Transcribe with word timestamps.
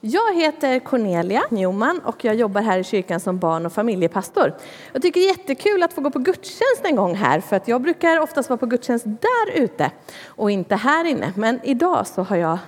Jag 0.00 0.34
heter 0.34 0.78
Cornelia 0.78 1.42
Newman 1.50 1.98
och 1.98 2.24
jag 2.24 2.34
jobbar 2.34 2.62
här 2.62 2.78
i 2.78 2.84
kyrkan 2.84 3.20
som 3.20 3.38
barn 3.38 3.66
och 3.66 3.72
familjepastor. 3.72 4.54
Jag 4.92 5.02
tycker 5.02 5.20
det 5.20 5.26
är 5.26 5.38
jättekul 5.38 5.82
att 5.82 5.92
få 5.92 6.00
gå 6.00 6.10
på 6.10 6.18
gudstjänst 6.18 6.84
en 6.84 6.96
gång 6.96 7.14
här 7.14 7.40
för 7.40 7.56
att 7.56 7.68
jag 7.68 7.82
brukar 7.82 8.20
oftast 8.20 8.48
vara 8.48 8.58
på 8.58 8.66
gudstjänst 8.66 9.04
där 9.04 9.52
ute 9.54 9.90
och 10.26 10.50
inte 10.50 10.76
här 10.76 11.04
inne. 11.04 11.32
Men 11.36 11.60
idag 11.64 12.06
så 12.06 12.22
har 12.22 12.36
jag 12.36 12.58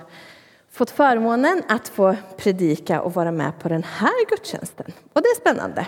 fått 0.71 0.91
förmånen 0.91 1.63
att 1.67 1.87
få 1.87 2.15
predika 2.37 3.01
och 3.01 3.13
vara 3.13 3.31
med 3.31 3.59
på 3.59 3.69
den 3.69 3.83
här 3.83 4.29
gudstjänsten. 4.29 4.91
Och 5.13 5.21
det 5.21 5.27
är 5.27 5.35
spännande. 5.35 5.87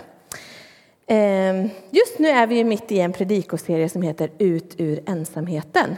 Ehm, 1.06 1.70
just 1.90 2.18
nu 2.18 2.28
är 2.28 2.46
vi 2.46 2.64
mitt 2.64 2.92
i 2.92 3.00
en 3.00 3.12
predikoserie 3.12 3.88
som 3.88 4.02
heter 4.02 4.30
Ut 4.38 4.74
ur 4.78 5.00
ensamheten. 5.06 5.96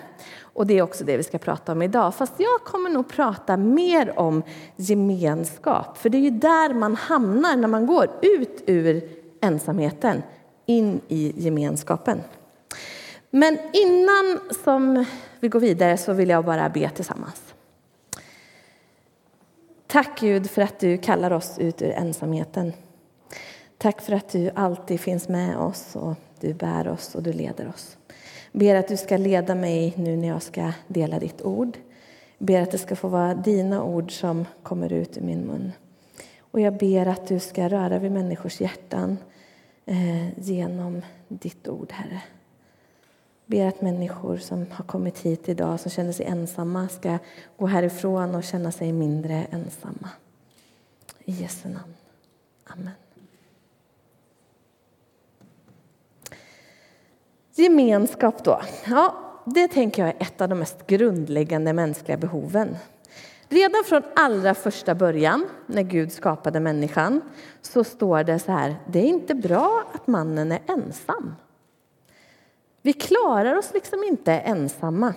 Och 0.57 0.67
det 0.67 0.79
är 0.79 0.83
också 0.83 1.05
det 1.05 1.17
vi 1.17 1.23
ska 1.23 1.39
prata 1.39 1.73
om 1.73 1.83
idag. 1.83 2.15
Fast 2.15 2.33
jag 2.37 2.65
kommer 2.65 2.91
nog 2.91 3.09
prata 3.09 3.57
mer 3.57 4.19
om 4.19 4.43
gemenskap. 4.77 5.99
För 5.99 6.09
det 6.09 6.19
är 6.19 6.21
ju 6.21 6.31
där 6.31 6.75
man 6.75 6.97
hamnar 6.97 7.57
när 7.57 7.69
man 7.69 7.87
går 7.87 8.11
ut 8.23 8.63
ur 8.67 9.09
ensamheten, 9.41 10.23
in 10.67 11.01
i 11.09 11.33
gemenskapen. 11.37 12.21
Men 13.31 13.59
innan 13.73 14.41
som 14.65 15.05
vi 15.41 15.49
går 15.49 15.61
vidare 15.61 15.97
så 15.97 16.13
vill 16.13 16.29
jag 16.29 16.45
bara 16.45 16.69
be 16.69 16.91
tillsammans. 16.91 17.55
Tack 19.87 20.21
Gud 20.21 20.51
för 20.51 20.63
att 20.63 20.79
du 20.79 20.99
kallar 20.99 21.31
oss 21.31 21.59
ut 21.59 21.83
ur 21.83 21.91
ensamheten. 21.91 22.73
Tack 23.79 24.01
för 24.01 24.13
att 24.13 24.29
du 24.29 24.51
alltid 24.55 25.01
finns 25.01 25.29
med 25.29 25.59
oss 25.59 25.97
och 25.97 26.15
du 26.41 26.55
bär 26.55 26.89
oss 26.89 27.15
och 27.15 27.23
du 27.23 27.33
leder 27.33 27.69
oss. 27.69 27.97
Ber 28.57 28.75
att 28.75 28.89
du 28.89 28.97
ska 28.97 29.17
leda 29.17 29.55
mig 29.55 29.95
nu 29.97 30.17
när 30.17 30.29
jag 30.29 30.43
ska 30.43 30.73
dela 30.89 31.19
ditt 31.19 31.43
ord. 31.43 31.79
Ber 32.39 32.63
att 32.63 32.71
det 32.71 32.79
ska 32.79 32.97
få 32.97 33.09
vara 33.09 33.35
dina 33.35 33.85
ord 33.85 34.21
som 34.21 34.45
kommer 34.63 34.93
ut 34.93 35.17
ur 35.17 35.23
min 35.23 35.41
mun. 35.41 35.73
Och 36.39 36.61
jag 36.61 36.77
ber 36.77 37.07
att 37.07 37.27
du 37.27 37.39
ska 37.39 37.69
röra 37.69 37.99
vid 37.99 38.13
människors 38.13 38.61
hjärtan 38.61 39.19
eh, 39.87 40.39
genom 40.39 41.03
ditt 41.29 41.69
ord, 41.69 41.93
Herre. 41.93 42.23
Ber 43.47 43.67
att 43.67 43.83
människor 43.83 44.37
som 44.37 44.67
har 44.71 44.85
kommit 44.85 45.19
hit 45.19 45.49
idag, 45.49 45.81
som 45.81 45.91
känner 45.91 46.13
sig 46.13 46.27
ensamma, 46.27 46.89
ska 46.89 47.19
gå 47.57 47.67
härifrån 47.67 48.35
och 48.35 48.45
känna 48.45 48.73
sig 48.73 48.93
mindre 48.93 49.47
ensamma. 49.51 50.11
I 51.25 51.33
Jesu 51.33 51.69
namn. 51.69 51.95
Amen. 52.65 53.06
Gemenskap 57.59 58.45
då. 58.45 58.61
Ja, 58.87 59.15
det 59.45 59.69
tänker 59.69 60.03
jag 60.03 60.09
är 60.09 60.23
ett 60.23 60.41
av 60.41 60.49
de 60.49 60.59
mest 60.59 60.87
grundläggande 60.87 61.73
mänskliga 61.73 62.17
behoven. 62.17 62.77
Redan 63.49 63.85
från 63.85 64.03
allra 64.17 64.55
första 64.55 64.95
början, 64.95 65.47
när 65.67 65.83
Gud 65.83 66.13
skapade 66.13 66.61
människan, 66.61 67.21
så 67.63 67.85
står 67.85 68.25
det 68.25 68.39
så 68.39 68.53
här, 68.53 68.77
det 68.87 68.99
är 68.99 69.07
inte 69.07 69.35
bra 69.35 69.85
att 69.93 70.07
mannen 70.07 70.53
är 70.53 70.61
ensam. 70.67 71.35
Vi 72.83 72.93
klarar 72.93 73.55
oss 73.55 73.71
liksom 73.75 74.05
inte 74.05 74.33
ensamma. 74.33 75.15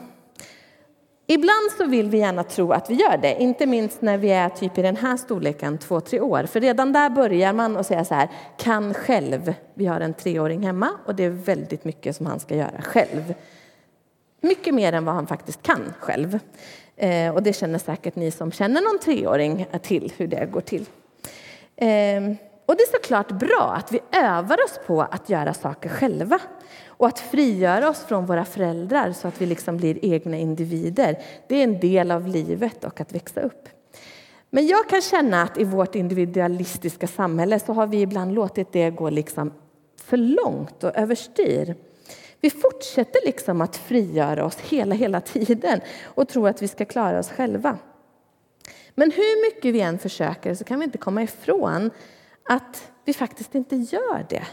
Ibland 1.31 1.72
så 1.77 1.85
vill 1.85 2.09
vi 2.09 2.17
gärna 2.17 2.44
tro 2.44 2.72
att 2.72 2.89
vi 2.89 2.94
gör 2.94 3.17
det, 3.17 3.41
inte 3.41 3.66
minst 3.66 4.02
när 4.02 4.17
vi 4.17 4.31
är 4.31 4.49
typ 4.49 4.77
i 4.77 4.81
den 4.81 4.95
här 4.95 5.17
storleken, 5.17 5.77
två, 5.77 6.02
tre 6.02 6.19
år. 6.19 6.44
För 6.44 6.61
redan 6.61 6.94
där 6.94 7.09
börjar 7.09 7.53
man 7.53 7.77
att 7.77 7.88
säga 7.88 8.05
så 8.05 8.16
här, 8.16 8.30
kan 8.58 8.94
själv. 8.94 9.53
Vi 9.73 9.85
har 9.85 10.02
en 10.02 10.13
treåring 10.13 10.63
hemma 10.63 10.89
och 11.05 11.16
det 11.16 11.23
är 11.23 11.30
väldigt 11.30 11.85
mycket 11.85 12.16
som 12.16 12.25
han 12.25 12.39
ska 12.39 12.55
göra 12.55 12.81
själv. 12.81 13.33
Mycket 14.41 14.73
mer 14.73 14.94
än 14.94 15.05
vad 15.05 15.16
han 15.16 15.27
faktiskt 15.27 15.61
kan 15.61 15.94
själv. 16.00 16.39
Eh, 16.95 17.35
och 17.35 17.44
det 17.44 17.53
känner 17.53 17.80
säkert 17.80 18.16
ni 18.16 18.31
som 18.31 18.52
känner 18.52 18.81
någon 18.81 19.00
treåring 19.00 19.66
till 19.81 20.13
hur 20.17 20.27
det 20.27 20.52
går 20.52 20.61
till. 20.61 20.85
Eh, 21.75 22.22
och 22.70 22.75
det 22.75 22.84
är 22.84 22.92
såklart 22.92 23.31
bra 23.31 23.73
att 23.78 23.92
vi 23.92 24.00
övar 24.12 24.64
oss 24.66 24.80
på 24.88 25.02
att 25.02 25.30
göra 25.30 25.53
saker 25.53 25.89
själva 25.89 26.39
och 26.88 27.08
att 27.08 27.20
frigöra 27.20 27.89
oss 27.89 28.00
från 28.00 28.25
våra 28.25 28.46
föräldrar 28.46 29.12
så 29.12 29.28
att 29.28 29.41
vi 29.41 29.46
liksom 29.46 29.78
blir 29.78 30.06
egna 30.06 30.38
individer. 30.38 31.22
Det 31.47 31.56
är 31.56 31.63
en 31.63 31.79
del 31.79 32.12
av 32.12 32.28
livet 32.28 32.84
och 32.84 33.02
att 33.02 33.13
växa 33.13 33.41
upp. 33.41 33.69
Men 34.50 34.68
jag 34.68 34.90
kan 34.90 35.02
känna 35.02 35.41
att 35.41 35.58
i 35.58 35.63
vårt 35.63 35.96
individualistiska 35.96 37.08
samhälle 37.08 37.59
så 37.59 37.74
har 37.74 37.88
vi 37.88 38.02
ibland 38.02 38.34
låtit 38.34 38.72
det 38.72 38.90
gå 38.90 39.09
liksom 39.09 39.53
för 40.02 40.18
långt 40.18 40.84
och 40.84 40.96
överstyr. 40.96 41.75
Vi 42.41 42.50
fortsätter 42.50 43.25
liksom 43.25 43.62
att 43.62 43.78
frigöra 43.78 44.46
oss 44.46 44.58
hela, 44.58 44.96
hela 44.96 45.22
tiden 45.22 45.81
och 46.03 46.29
tror 46.29 46.50
att 46.50 46.62
vi 46.62 46.68
ska 46.68 46.85
klara 46.85 47.19
oss 47.19 47.29
själva. 47.29 47.78
Men 48.96 49.12
hur 49.12 49.50
mycket 49.50 49.74
vi 49.74 49.81
än 49.81 50.00
försöker 50.00 50.56
så 50.56 50.63
kan 50.63 50.79
vi 50.79 50.85
inte 50.85 50.97
komma 50.97 51.24
ifrån 51.24 51.91
att 52.49 52.91
vi 53.05 53.13
faktiskt 53.13 53.55
inte 53.55 53.75
gör 53.75 54.25
det. 54.29 54.43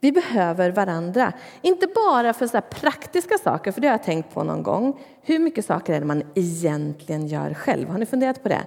Vi 0.00 0.12
behöver 0.12 0.70
varandra, 0.70 1.32
inte 1.62 1.86
bara 1.86 2.32
för 2.32 2.46
så 2.46 2.60
praktiska 2.60 3.38
saker, 3.38 3.72
för 3.72 3.80
det 3.80 3.86
har 3.86 3.94
jag 3.94 4.02
tänkt 4.02 4.34
på 4.34 4.44
någon 4.44 4.62
gång. 4.62 5.00
Hur 5.22 5.38
mycket 5.38 5.64
saker 5.64 5.92
är 5.92 6.00
det 6.00 6.06
man 6.06 6.22
egentligen 6.34 7.26
gör 7.26 7.54
själv? 7.54 7.88
Har 7.88 7.98
ni 7.98 8.06
funderat 8.06 8.42
på 8.42 8.48
det? 8.48 8.62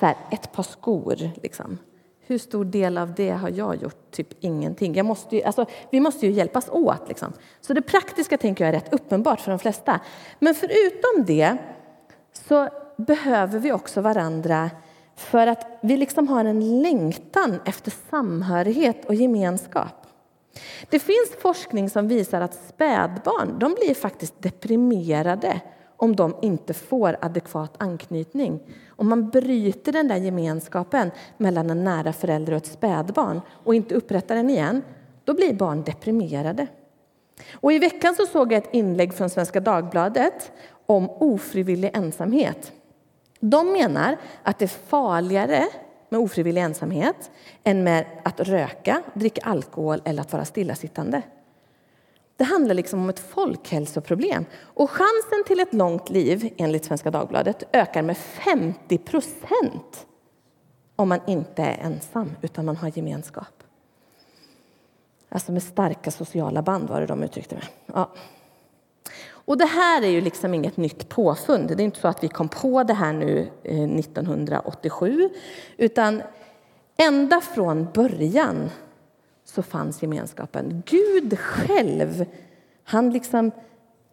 Så 0.00 0.06
här, 0.06 0.16
ett 0.30 0.52
par 0.52 0.62
skor, 0.62 1.16
liksom. 1.42 1.78
Hur 2.20 2.38
stor 2.38 2.64
del 2.64 2.98
av 2.98 3.14
det 3.14 3.30
har 3.30 3.48
jag 3.48 3.82
gjort? 3.82 4.10
Typ 4.10 4.28
ingenting. 4.40 4.94
Jag 4.94 5.06
måste 5.06 5.36
ju, 5.36 5.42
alltså, 5.42 5.66
vi 5.90 6.00
måste 6.00 6.26
ju 6.26 6.32
hjälpas 6.32 6.68
åt. 6.68 7.08
Liksom. 7.08 7.32
Så 7.60 7.74
det 7.74 7.82
praktiska 7.82 8.38
tänker 8.38 8.64
jag 8.64 8.68
är 8.74 8.80
rätt 8.80 8.92
uppenbart 8.92 9.40
för 9.40 9.50
de 9.50 9.58
flesta. 9.58 10.00
Men 10.38 10.54
förutom 10.54 11.24
det 11.26 11.56
så 12.32 12.68
behöver 12.96 13.58
vi 13.58 13.72
också 13.72 14.00
varandra 14.00 14.70
för 15.18 15.46
att 15.46 15.78
vi 15.80 15.96
liksom 15.96 16.28
har 16.28 16.44
en 16.44 16.82
längtan 16.82 17.60
efter 17.64 17.92
samhörighet 18.10 19.04
och 19.04 19.14
gemenskap. 19.14 20.06
Det 20.90 20.98
finns 20.98 21.36
forskning 21.42 21.90
som 21.90 22.08
visar 22.08 22.40
att 22.40 22.54
spädbarn 22.68 23.58
de 23.58 23.74
blir 23.74 23.94
faktiskt 23.94 24.42
deprimerade 24.42 25.60
om 25.96 26.16
de 26.16 26.36
inte 26.42 26.74
får 26.74 27.16
adekvat 27.20 27.74
anknytning. 27.78 28.60
Om 28.88 29.08
man 29.08 29.30
bryter 29.30 29.92
den 29.92 30.08
där 30.08 30.16
gemenskapen 30.16 31.10
mellan 31.36 31.70
en 31.70 31.84
nära 31.84 32.12
förälder 32.12 32.52
och 32.52 32.56
ett 32.56 32.66
spädbarn 32.66 33.40
och 33.64 33.74
inte 33.74 33.94
upprättar 33.94 34.34
den 34.34 34.50
igen, 34.50 34.82
då 35.24 35.34
blir 35.34 35.54
barn 35.54 35.82
deprimerade. 35.82 36.66
Och 37.52 37.72
I 37.72 37.78
veckan 37.78 38.14
så 38.14 38.26
såg 38.26 38.52
jag 38.52 38.58
ett 38.58 38.74
inlägg 38.74 39.14
från 39.14 39.30
Svenska 39.30 39.60
Dagbladet 39.60 40.52
om 40.86 41.10
ofrivillig 41.10 41.90
ensamhet. 41.94 42.72
De 43.40 43.72
menar 43.72 44.16
att 44.42 44.58
det 44.58 44.64
är 44.64 44.88
farligare 44.88 45.66
med 46.08 46.20
ofrivillig 46.20 46.62
ensamhet 46.62 47.30
än 47.64 47.84
med 47.84 48.06
att 48.24 48.40
röka, 48.40 49.02
dricka 49.14 49.40
alkohol 49.44 50.02
eller 50.04 50.22
att 50.22 50.32
vara 50.32 50.44
stillasittande. 50.44 51.22
Det 52.36 52.44
handlar 52.44 52.74
liksom 52.74 53.00
om 53.00 53.08
ett 53.08 53.18
folkhälsoproblem. 53.18 54.44
Och 54.60 54.90
chansen 54.90 55.44
till 55.46 55.60
ett 55.60 55.74
långt 55.74 56.10
liv, 56.10 56.54
enligt 56.56 56.84
Svenska 56.84 57.10
Dagbladet, 57.10 57.62
ökar 57.72 58.02
med 58.02 58.16
50 58.16 58.98
procent 58.98 60.06
om 60.96 61.08
man 61.08 61.20
inte 61.26 61.62
är 61.62 61.78
ensam, 61.78 62.32
utan 62.42 62.64
man 62.64 62.76
har 62.76 62.92
gemenskap. 62.96 63.62
Alltså 65.28 65.52
med 65.52 65.62
starka 65.62 66.10
sociala 66.10 66.62
band 66.62 66.88
var 66.88 67.00
det 67.00 67.06
de 67.06 67.22
uttryckte 67.22 67.54
det. 67.54 67.62
Ja. 67.86 68.10
Och 69.48 69.58
det 69.58 69.66
här 69.66 70.02
är 70.02 70.08
ju 70.08 70.20
liksom 70.20 70.54
inget 70.54 70.76
nytt 70.76 71.08
påfund. 71.08 71.68
Det 71.68 71.82
är 71.82 71.84
inte 71.84 72.00
så 72.00 72.08
att 72.08 72.24
vi 72.24 72.28
kom 72.28 72.48
på 72.48 72.82
det 72.82 72.94
här 72.94 73.12
nu 73.12 73.50
eh, 73.62 73.82
1987, 73.82 75.30
utan 75.76 76.22
ända 76.96 77.40
från 77.40 77.88
början 77.94 78.70
så 79.44 79.62
fanns 79.62 80.02
gemenskapen. 80.02 80.82
Gud 80.86 81.38
själv, 81.38 82.24
han 82.84 83.10
liksom 83.10 83.50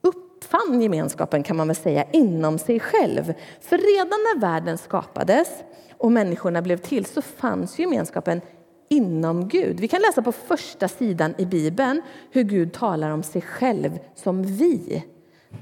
uppfann 0.01 0.81
gemenskapen 0.81 1.43
kan 1.43 1.57
man 1.57 1.67
väl 1.67 1.75
säga 1.75 2.05
inom 2.11 2.57
sig 2.59 2.79
själv. 2.79 3.33
För 3.61 3.77
redan 3.77 4.19
när 4.19 4.39
världen 4.39 4.77
skapades 4.77 5.47
och 5.97 6.11
människorna 6.11 6.61
blev 6.61 6.77
till 6.77 7.05
så 7.05 7.21
fanns 7.21 7.79
gemenskapen 7.79 8.41
inom 8.89 9.47
Gud. 9.47 9.79
Vi 9.79 9.87
kan 9.87 10.01
läsa 10.01 10.21
på 10.21 10.31
första 10.31 10.87
sidan 10.87 11.35
i 11.37 11.45
Bibeln 11.45 12.01
hur 12.31 12.43
Gud 12.43 12.73
talar 12.73 13.09
om 13.09 13.23
sig 13.23 13.41
själv 13.41 13.99
som 14.15 14.43
vi. 14.43 15.03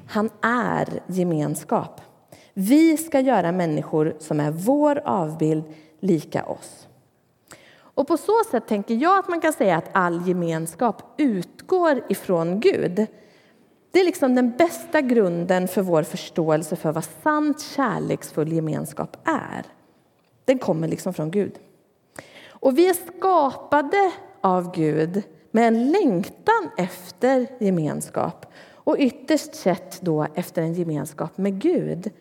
Han 0.08 0.30
är 0.42 1.02
gemenskap. 1.08 2.02
Vi 2.54 2.98
ska 2.98 3.20
göra 3.20 3.52
människor 3.52 4.16
som 4.20 4.40
är 4.40 4.52
vår 4.52 5.02
avbild 5.06 5.64
lika 6.00 6.46
oss. 6.46 6.88
Och 7.76 8.08
på 8.08 8.18
så 8.18 8.44
sätt 8.52 8.68
tänker 8.68 8.96
jag 8.96 9.20
att 9.20 9.30
man 9.30 9.42
kan 9.42 9.54
säga 9.54 9.78
att 9.78 9.90
all 9.92 10.28
gemenskap 10.28 11.04
utgår 11.18 12.04
ifrån 12.10 12.60
Gud. 12.60 13.08
Det 13.92 14.00
är 14.00 14.06
liksom 14.06 14.36
den 14.36 14.52
bästa 14.58 15.02
grunden 15.02 15.68
för 15.68 15.82
vår 15.82 16.04
förståelse 16.04 16.76
för 16.76 16.92
vad 16.92 17.04
sant 17.04 17.62
kärleksfull 17.62 18.52
gemenskap 18.52 19.18
är. 19.24 19.66
Den 20.46 20.60
kommer 20.60 20.88
liksom 20.88 21.14
från 21.14 21.32
Gud. 21.32 21.60
Och 22.48 22.78
vi 22.78 22.90
är 22.90 23.18
skapade 23.18 24.12
av 24.42 24.76
Gud 24.76 25.24
med 25.52 25.68
en 25.68 25.92
längtan 25.92 26.70
efter 26.78 27.48
gemenskap 27.60 28.46
och 28.84 28.96
ytterst 29.00 29.56
sett 29.56 30.02
då 30.02 30.28
efter 30.36 30.62
en 30.62 30.74
gemenskap 30.74 31.38
med 31.38 31.62
Gud 31.62 32.12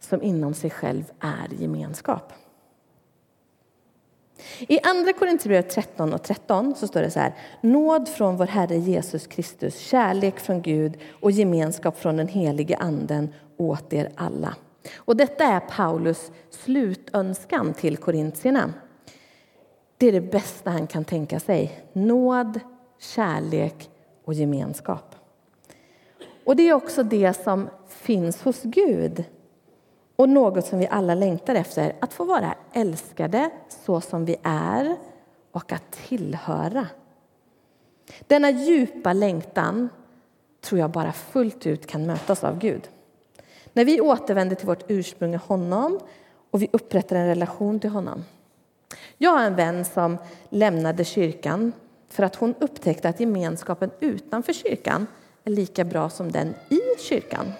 som 0.00 0.22
inom 0.22 0.54
sig 0.54 0.70
själv 0.70 1.04
är 1.20 1.48
gemenskap. 1.58 2.32
I 4.58 4.80
Andra 4.82 5.12
Korinthierbrevet 5.12 5.70
13 5.70 6.12
och 6.12 6.22
13 6.22 6.74
så 6.74 6.86
står 6.86 7.00
det 7.00 7.10
så 7.10 7.20
här. 7.20 7.34
Nåd 7.60 8.08
från 8.08 8.36
vår 8.36 8.46
Herre 8.46 8.76
Jesus 8.76 9.26
Kristus, 9.26 9.78
kärlek 9.78 10.40
från 10.40 10.62
Gud 10.62 10.98
och 11.20 11.30
gemenskap 11.30 11.98
från 11.98 12.16
den 12.16 12.28
helige 12.28 12.76
Anden 12.76 13.34
åt 13.56 13.92
er 13.92 14.10
alla. 14.14 14.56
Och 14.96 15.16
detta 15.16 15.44
är 15.44 15.60
Paulus 15.60 16.32
slutönskan 16.50 17.74
till 17.74 17.96
korintierna. 17.96 18.72
Det 19.96 20.06
är 20.06 20.12
det 20.12 20.20
bästa 20.20 20.70
han 20.70 20.86
kan 20.86 21.04
tänka 21.04 21.40
sig. 21.40 21.84
Nåd, 21.92 22.60
kärlek 22.98 23.90
och 24.24 24.34
gemenskap. 24.34 25.14
Och 26.44 26.56
det 26.56 26.68
är 26.68 26.72
också 26.72 27.02
det 27.02 27.34
som 27.44 27.68
finns 27.88 28.42
hos 28.42 28.62
Gud 28.62 29.24
och 30.16 30.28
något 30.28 30.66
som 30.66 30.78
vi 30.78 30.86
alla 30.86 31.14
längtar 31.14 31.54
efter, 31.54 31.92
att 32.00 32.12
få 32.12 32.24
vara 32.24 32.54
älskade 32.72 33.50
så 33.68 34.00
som 34.00 34.24
vi 34.24 34.36
är 34.42 34.96
och 35.52 35.72
att 35.72 35.90
tillhöra. 35.90 36.86
Denna 38.26 38.50
djupa 38.50 39.12
längtan 39.12 39.88
tror 40.60 40.80
jag 40.80 40.90
bara 40.90 41.12
fullt 41.12 41.66
ut 41.66 41.86
kan 41.86 42.06
mötas 42.06 42.44
av 42.44 42.58
Gud. 42.58 42.88
När 43.72 43.84
vi 43.84 44.00
återvänder 44.00 44.56
till 44.56 44.66
vårt 44.66 44.90
ursprung 44.90 45.34
i 45.34 45.36
honom 45.36 46.00
och 46.50 46.62
vi 46.62 46.68
upprättar 46.72 47.16
en 47.16 47.26
relation 47.26 47.80
till 47.80 47.90
honom. 47.90 48.24
Jag 49.18 49.30
har 49.30 49.44
en 49.44 49.56
vän 49.56 49.84
som 49.84 50.18
lämnade 50.48 51.04
kyrkan 51.04 51.72
för 52.08 52.22
att 52.22 52.36
hon 52.36 52.54
upptäckte 52.60 53.08
att 53.08 53.20
gemenskapen 53.20 53.90
utanför 54.00 54.52
kyrkan 54.52 55.06
är 55.44 55.50
lika 55.50 55.84
bra 55.84 56.10
som 56.10 56.32
den 56.32 56.54
i 56.68 56.80
kyrkan. 57.00 57.52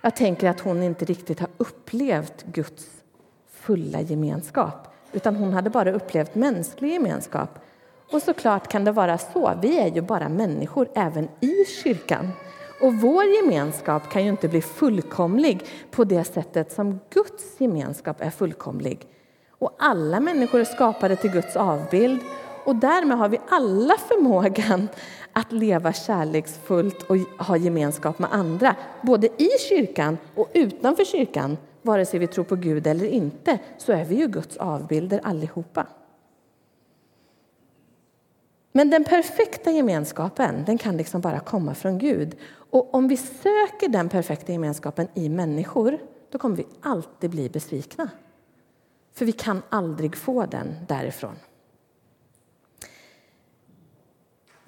Jag 0.00 0.16
tänker 0.16 0.48
att 0.48 0.60
hon 0.60 0.82
inte 0.82 1.04
riktigt 1.04 1.40
har 1.40 1.48
upplevt 1.56 2.44
Guds 2.44 2.86
fulla 3.50 4.00
gemenskap 4.00 4.88
utan 5.12 5.36
hon 5.36 5.52
hade 5.52 5.70
bara 5.70 5.92
upplevt 5.92 6.34
mänsklig 6.34 6.92
gemenskap. 6.92 7.58
Och 8.12 8.22
såklart 8.22 8.68
kan 8.68 8.84
det 8.84 8.92
vara 8.92 9.18
så. 9.18 9.52
Vi 9.62 9.78
är 9.78 9.94
ju 9.94 10.00
bara 10.00 10.28
människor 10.28 10.88
även 10.94 11.28
i 11.40 11.64
kyrkan. 11.82 12.30
Och 12.80 12.94
vår 12.94 13.24
gemenskap 13.24 14.10
kan 14.10 14.24
ju 14.24 14.30
inte 14.30 14.48
bli 14.48 14.62
fullkomlig 14.62 15.66
på 15.90 16.04
det 16.04 16.24
sättet 16.24 16.72
som 16.72 17.00
Guds 17.10 17.60
gemenskap 17.60 18.20
är 18.20 18.30
fullkomlig. 18.30 19.06
Och 19.50 19.76
alla 19.78 20.20
människor 20.20 20.60
är 20.60 20.64
skapade 20.64 21.16
till 21.16 21.30
Guds 21.30 21.56
avbild 21.56 22.20
och 22.68 22.76
därmed 22.76 23.18
har 23.18 23.28
vi 23.28 23.40
alla 23.48 23.94
förmågan 23.98 24.88
att 25.32 25.52
leva 25.52 25.92
kärleksfullt 25.92 27.02
och 27.02 27.16
ha 27.16 27.56
gemenskap 27.56 28.18
med 28.18 28.32
andra, 28.32 28.76
både 29.02 29.26
i 29.26 29.48
kyrkan 29.68 30.18
och 30.34 30.50
utanför 30.54 31.04
kyrkan. 31.04 31.56
Vare 31.82 32.06
sig 32.06 32.20
vi 32.20 32.26
tror 32.26 32.44
på 32.44 32.56
Gud 32.56 32.86
eller 32.86 33.06
inte, 33.06 33.58
så 33.78 33.92
är 33.92 34.04
vi 34.04 34.14
ju 34.14 34.26
Guds 34.26 34.56
avbilder 34.56 35.20
allihopa. 35.24 35.86
Men 38.72 38.90
den 38.90 39.04
perfekta 39.04 39.70
gemenskapen 39.70 40.64
den 40.64 40.78
kan 40.78 40.96
liksom 40.96 41.20
bara 41.20 41.40
komma 41.40 41.74
från 41.74 41.98
Gud. 41.98 42.36
Och 42.70 42.94
om 42.94 43.08
vi 43.08 43.16
söker 43.16 43.88
den 43.88 44.08
perfekta 44.08 44.52
gemenskapen 44.52 45.08
i 45.14 45.28
människor, 45.28 45.98
då 46.30 46.38
kommer 46.38 46.56
vi 46.56 46.66
alltid 46.80 47.30
bli 47.30 47.48
besvikna. 47.48 48.10
För 49.12 49.24
vi 49.24 49.32
kan 49.32 49.62
aldrig 49.70 50.16
få 50.16 50.46
den 50.46 50.74
därifrån. 50.88 51.34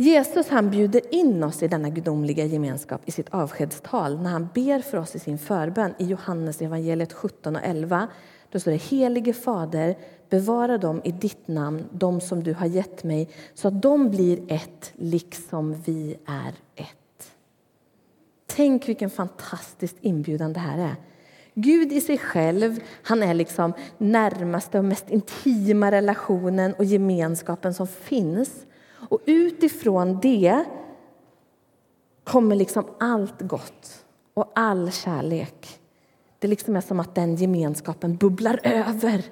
Jesus 0.00 0.48
han 0.48 0.70
bjuder 0.70 1.14
in 1.14 1.44
oss 1.44 1.62
i 1.62 1.68
denna 1.68 1.90
gudomliga 1.90 2.44
gemenskap 2.44 3.00
i 3.04 3.10
sitt 3.10 3.28
avskedstal 3.28 4.22
när 4.22 4.30
han 4.30 4.48
ber 4.54 4.80
för 4.80 4.98
oss 4.98 5.14
i 5.14 5.18
sin 5.18 5.38
förbön 5.38 5.94
i 5.98 6.04
Johannes 6.04 6.62
evangeliet 6.62 7.12
17 7.12 7.56
och 7.56 7.62
11. 7.64 8.08
Då 8.50 8.60
står 8.60 8.70
det 8.70 8.82
Helige 8.82 9.32
Fader, 9.32 9.98
bevara 10.30 10.78
dem 10.78 11.00
i 11.04 11.12
ditt 11.12 11.48
namn, 11.48 11.84
de 11.92 12.20
som 12.20 12.42
du 12.42 12.54
har 12.54 12.66
gett 12.66 13.04
mig, 13.04 13.28
så 13.54 13.68
att 13.68 13.82
de 13.82 14.10
blir 14.10 14.52
ett, 14.52 14.92
liksom 14.96 15.82
vi 15.82 16.16
är 16.26 16.54
ett. 16.74 17.32
Tänk 18.46 18.88
vilken 18.88 19.10
fantastisk 19.10 19.96
inbjudan 20.00 20.52
det 20.52 20.60
här 20.60 20.78
är. 20.78 20.96
Gud 21.54 21.92
i 21.92 22.00
sig 22.00 22.18
själv 22.18 22.80
han 23.02 23.22
är 23.22 23.34
liksom 23.34 23.72
närmaste 23.98 24.78
och 24.78 24.84
mest 24.84 25.10
intima 25.10 25.90
relationen 25.90 26.74
och 26.74 26.84
gemenskapen 26.84 27.74
som 27.74 27.86
finns. 27.86 28.66
Och 29.08 29.20
utifrån 29.26 30.18
det 30.20 30.64
kommer 32.24 32.56
liksom 32.56 32.84
allt 32.98 33.40
gott 33.40 34.04
och 34.34 34.52
all 34.54 34.92
kärlek. 34.92 35.80
Det 36.38 36.48
liksom 36.48 36.76
är 36.76 36.80
som 36.80 37.00
att 37.00 37.14
den 37.14 37.36
gemenskapen 37.36 38.16
bubblar 38.16 38.60
över. 38.62 39.24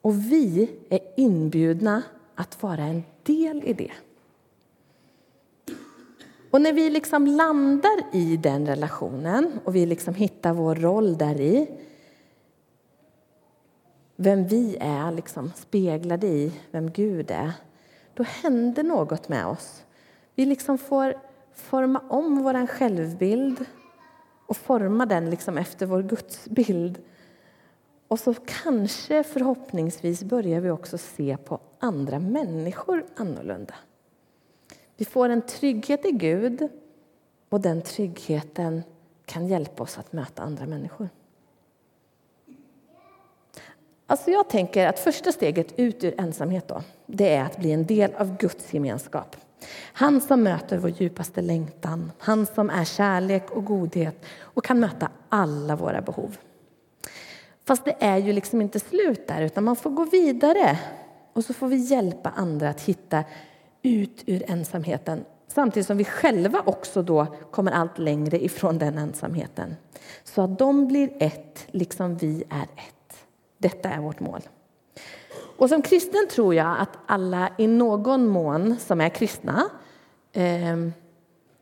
Och 0.00 0.14
vi 0.14 0.70
är 0.88 1.00
inbjudna 1.16 2.02
att 2.34 2.62
vara 2.62 2.82
en 2.82 3.04
del 3.22 3.62
i 3.64 3.72
det. 3.72 3.92
Och 6.50 6.60
när 6.60 6.72
vi 6.72 6.90
liksom 6.90 7.26
landar 7.26 8.02
i 8.12 8.36
den 8.36 8.66
relationen 8.66 9.58
och 9.64 9.74
vi 9.74 9.86
liksom 9.86 10.14
hittar 10.14 10.52
vår 10.52 10.74
roll 10.74 11.18
där 11.18 11.40
i 11.40 11.70
vem 14.16 14.46
vi 14.46 14.76
är 14.80 15.12
liksom 15.12 15.52
speglade 15.56 16.26
i 16.26 16.52
vem 16.70 16.90
Gud 16.90 17.30
är 17.30 17.52
då 18.18 18.24
händer 18.24 18.82
något 18.82 19.28
med 19.28 19.46
oss. 19.46 19.84
Vi 20.34 20.46
liksom 20.46 20.78
får 20.78 21.14
forma 21.54 22.02
om 22.08 22.42
vår 22.42 22.66
självbild 22.66 23.64
och 24.46 24.56
forma 24.56 25.06
den 25.06 25.30
liksom 25.30 25.58
efter 25.58 25.86
vår 25.86 26.02
gudsbild. 26.02 26.98
Och 28.08 28.20
så 28.20 28.34
kanske 28.34 29.22
förhoppningsvis 29.22 30.24
börjar 30.24 30.60
vi 30.60 30.70
också 30.70 30.98
se 30.98 31.36
på 31.36 31.60
andra 31.78 32.18
människor 32.18 33.04
annorlunda. 33.16 33.74
Vi 34.96 35.04
får 35.04 35.28
en 35.28 35.42
trygghet 35.42 36.04
i 36.04 36.10
Gud 36.10 36.68
och 37.48 37.60
den 37.60 37.82
tryggheten 37.82 38.82
kan 39.24 39.48
hjälpa 39.48 39.82
oss 39.82 39.98
att 39.98 40.12
möta 40.12 40.42
andra 40.42 40.66
människor. 40.66 41.08
Alltså 44.10 44.30
jag 44.30 44.48
tänker 44.48 44.86
att 44.86 44.98
första 44.98 45.32
steget 45.32 45.78
ut 45.78 46.04
ur 46.04 46.20
ensamhet 46.20 46.68
då, 46.68 46.82
det 47.06 47.34
är 47.34 47.44
att 47.44 47.56
bli 47.56 47.72
en 47.72 47.86
del 47.86 48.14
av 48.14 48.36
Guds 48.36 48.74
gemenskap. 48.74 49.36
Han 49.92 50.20
som 50.20 50.42
möter 50.42 50.78
vår 50.78 50.90
djupaste 50.90 51.42
längtan, 51.42 52.12
han 52.18 52.46
som 52.46 52.70
är 52.70 52.84
kärlek 52.84 53.50
och 53.50 53.64
godhet 53.64 54.24
och 54.40 54.64
kan 54.64 54.80
möta 54.80 55.10
alla 55.28 55.76
våra 55.76 56.00
behov. 56.00 56.36
Fast 57.66 57.84
det 57.84 57.96
är 58.00 58.16
ju 58.16 58.32
liksom 58.32 58.62
inte 58.62 58.80
slut 58.80 59.28
där, 59.28 59.42
utan 59.42 59.64
man 59.64 59.76
får 59.76 59.90
gå 59.90 60.04
vidare 60.04 60.78
och 61.32 61.44
så 61.44 61.54
får 61.54 61.68
vi 61.68 61.76
hjälpa 61.76 62.32
andra 62.36 62.68
att 62.68 62.80
hitta 62.80 63.24
ut 63.82 64.22
ur 64.26 64.50
ensamheten 64.50 65.24
samtidigt 65.48 65.86
som 65.86 65.96
vi 65.96 66.04
själva 66.04 66.62
också 66.66 67.02
då 67.02 67.26
kommer 67.50 67.72
allt 67.72 67.98
längre 67.98 68.44
ifrån 68.44 68.78
den 68.78 68.98
ensamheten. 68.98 69.76
Så 70.24 70.42
att 70.42 70.58
de 70.58 70.86
blir 70.86 71.10
ett, 71.20 71.66
liksom 71.70 72.16
vi 72.16 72.44
är 72.50 72.62
ett. 72.62 72.97
Detta 73.58 73.88
är 73.88 74.00
vårt 74.00 74.20
mål. 74.20 74.40
Och 75.56 75.68
som 75.68 75.82
kristen 75.82 76.28
tror 76.30 76.54
jag 76.54 76.76
att 76.80 76.98
alla 77.06 77.50
i 77.58 77.66
någon 77.66 78.26
mån 78.26 78.76
som 78.78 79.00
är 79.00 79.08
kristna 79.08 79.64
eh, 80.32 80.76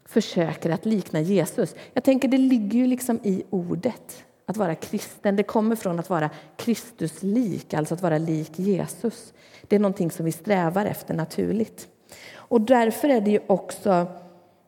försöker 0.05 0.71
att 0.71 0.85
likna 0.87 1.21
Jesus. 1.21 1.75
Jag 1.93 2.05
tänker 2.05 2.29
det 2.29 2.39
ligger 2.39 2.79
ju 2.79 2.87
liksom 2.87 3.21
i 3.23 3.45
ordet 3.51 4.25
att 4.47 4.57
vara 4.57 4.75
kristen. 4.75 5.37
Det 5.37 5.43
kommer 5.43 5.77
från 5.77 5.99
att 5.99 6.11
vara 6.11 6.31
Kristuslik, 6.57 7.75
alltså 7.75 7.95
att 7.95 8.03
vara 8.03 8.19
lik 8.19 8.59
Jesus. 8.59 9.35
Det 9.63 9.77
är 9.77 9.81
någonting 9.81 10.11
som 10.11 10.25
vi 10.25 10.33
strävar 10.33 10.87
efter 10.87 11.15
naturligt. 11.15 11.89
Och 12.35 12.61
därför 12.61 13.09
är 13.09 13.21
det 13.21 13.31
ju 13.31 13.41
också 13.47 14.07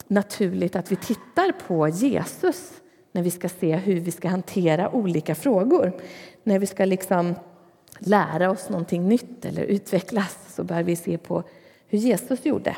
naturligt 0.06 0.76
att 0.76 0.92
vi 0.92 0.96
tittar 0.96 1.52
på 1.66 1.88
Jesus 1.88 2.72
när 3.18 3.22
vi 3.22 3.30
ska 3.30 3.48
se 3.48 3.76
hur 3.76 4.00
vi 4.00 4.10
ska 4.10 4.28
hantera 4.28 4.90
olika 4.90 5.34
frågor. 5.34 5.92
När 6.42 6.58
vi 6.58 6.66
ska 6.66 6.84
liksom 6.84 7.34
lära 7.98 8.50
oss 8.50 8.68
någonting 8.68 9.08
nytt 9.08 9.44
eller 9.44 9.62
utvecklas 9.62 10.36
så 10.48 10.64
bör 10.64 10.82
vi 10.82 10.96
se 10.96 11.18
på 11.18 11.42
hur 11.86 11.98
Jesus 11.98 12.46
gjorde. 12.46 12.76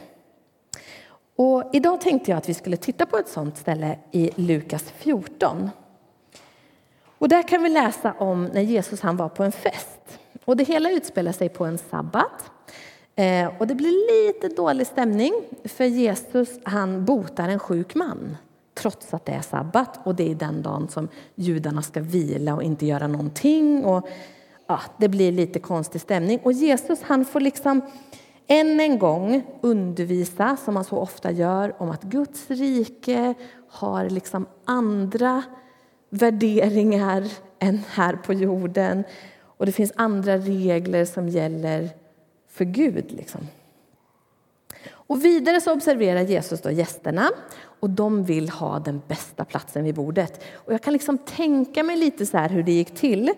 Och 1.36 1.70
idag 1.72 2.00
tänkte 2.00 2.30
jag 2.30 2.38
att 2.38 2.48
vi 2.48 2.54
skulle 2.54 2.76
titta 2.76 3.06
på 3.06 3.16
ett 3.16 3.28
sådant 3.28 3.56
ställe 3.56 3.98
i 4.10 4.30
Lukas 4.34 4.84
14. 4.96 5.70
Och 7.18 7.28
där 7.28 7.48
kan 7.48 7.62
vi 7.62 7.68
läsa 7.68 8.14
om 8.18 8.44
när 8.44 8.62
Jesus 8.62 9.00
han 9.00 9.16
var 9.16 9.28
på 9.28 9.44
en 9.44 9.52
fest. 9.52 10.18
Och 10.44 10.56
det 10.56 10.64
hela 10.64 10.90
utspelar 10.90 11.32
sig 11.32 11.48
på 11.48 11.64
en 11.64 11.78
sabbat. 11.78 12.50
Eh, 13.16 13.52
och 13.58 13.66
det 13.66 13.74
blir 13.74 14.26
lite 14.26 14.48
dålig 14.48 14.86
stämning 14.86 15.32
för 15.64 15.84
Jesus 15.84 16.48
han 16.62 17.04
botar 17.04 17.48
en 17.48 17.58
sjuk 17.58 17.94
man 17.94 18.36
trots 18.80 19.14
att 19.14 19.26
det 19.26 19.32
är 19.32 19.40
sabbat 19.40 20.00
och 20.06 20.14
det 20.14 20.30
är 20.30 20.34
den 20.34 20.62
dagen 20.62 20.88
som 20.88 21.08
judarna 21.34 21.82
ska 21.82 22.00
vila 22.00 22.54
och 22.54 22.62
inte 22.62 22.86
göra 22.86 23.06
någonting. 23.06 23.84
Och, 23.84 24.08
ja, 24.66 24.80
det 24.98 25.08
blir 25.08 25.32
lite 25.32 25.58
konstig 25.58 26.00
stämning. 26.00 26.40
Och 26.42 26.52
Jesus 26.52 27.02
han 27.02 27.24
får 27.24 27.40
liksom 27.40 27.80
än 28.46 28.80
en 28.80 28.98
gång 28.98 29.42
undervisa, 29.60 30.56
som 30.64 30.76
han 30.76 30.84
så 30.84 30.96
ofta 30.96 31.30
gör, 31.30 31.74
om 31.78 31.90
att 31.90 32.02
Guds 32.02 32.50
rike 32.50 33.34
har 33.68 34.10
liksom 34.10 34.46
andra 34.64 35.42
värderingar 36.10 37.24
än 37.58 37.82
här 37.88 38.16
på 38.16 38.32
jorden. 38.32 39.04
Och 39.42 39.66
det 39.66 39.72
finns 39.72 39.92
andra 39.96 40.36
regler 40.36 41.04
som 41.04 41.28
gäller 41.28 41.90
för 42.48 42.64
Gud. 42.64 43.12
Liksom. 43.12 43.40
Och 44.92 45.24
vidare 45.24 45.60
så 45.60 45.72
observerar 45.72 46.20
Jesus 46.20 46.60
då 46.60 46.70
gästerna 46.70 47.30
och 47.80 47.90
de 47.90 48.24
vill 48.24 48.48
ha 48.48 48.78
den 48.78 49.02
bästa 49.08 49.44
platsen 49.44 49.84
vid 49.84 49.94
bordet. 49.94 50.44
Och 50.52 50.72
jag 50.72 50.82
kan 50.82 50.92
liksom 50.92 51.18
tänka 51.18 51.82
mig 51.82 51.96
lite 51.96 52.26
så 52.26 52.36
här 52.36 52.48
hur 52.48 52.62
det 52.62 52.72
gick 52.72 52.94
till. 52.94 53.30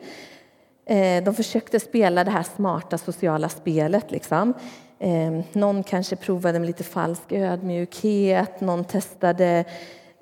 Eh, 0.87 1.25
de 1.25 1.35
försökte 1.35 1.81
spela 1.81 2.25
det 2.25 2.31
här 2.31 2.43
smarta 2.57 2.99
sociala 2.99 3.49
spelet. 3.49 4.11
Liksom. 4.11 4.55
Eh, 4.99 5.41
någon 5.53 5.83
kanske 5.83 6.17
provade 6.17 6.59
med 6.59 6.67
lite 6.67 6.85
falsk 6.85 7.33
ödmjukhet, 7.33 8.61
någon 8.61 8.85
testade 8.85 9.65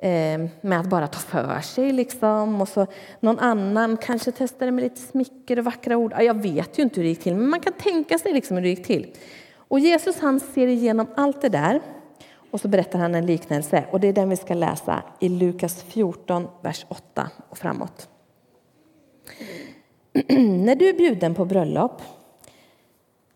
eh, 0.02 0.40
med 0.60 0.80
att 0.80 0.86
bara 0.86 1.06
ta 1.06 1.18
för 1.18 1.60
sig. 1.60 1.92
Liksom. 1.92 2.60
Och 2.60 2.68
så 2.68 2.86
någon 3.20 3.38
annan 3.38 3.96
kanske 3.96 4.32
testade 4.32 4.70
med 4.70 4.82
lite 4.82 5.00
smicker 5.00 5.58
och 5.58 5.64
vackra 5.64 5.96
ord. 5.96 6.14
Jag 6.18 6.42
vet 6.42 6.78
ju 6.78 6.82
inte 6.82 6.96
hur 6.96 7.02
det 7.02 7.08
gick 7.08 7.22
till, 7.22 7.34
men 7.34 7.50
man 7.50 7.60
kan 7.60 7.72
tänka 7.72 8.18
sig 8.18 8.32
liksom 8.32 8.56
hur 8.56 8.62
det 8.62 8.68
gick 8.68 8.86
till. 8.86 9.14
Och 9.54 9.80
Jesus 9.80 10.20
han 10.20 10.40
ser 10.40 10.66
igenom 10.66 11.06
allt 11.16 11.42
det 11.42 11.48
där 11.48 11.80
och 12.50 12.60
så 12.60 12.68
berättar 12.68 12.98
han 12.98 13.14
en 13.14 13.26
liknelse. 13.26 13.84
Och 13.90 14.00
Det 14.00 14.08
är 14.08 14.12
den 14.12 14.28
vi 14.28 14.36
ska 14.36 14.54
läsa 14.54 15.02
i 15.20 15.28
Lukas 15.28 15.82
14, 15.82 16.48
vers 16.62 16.86
8 16.88 17.30
och 17.48 17.58
framåt. 17.58 18.08
När 20.38 20.76
du 20.76 20.88
är 20.88 20.94
bjuden 20.94 21.34
på 21.34 21.44
bröllop, 21.44 22.02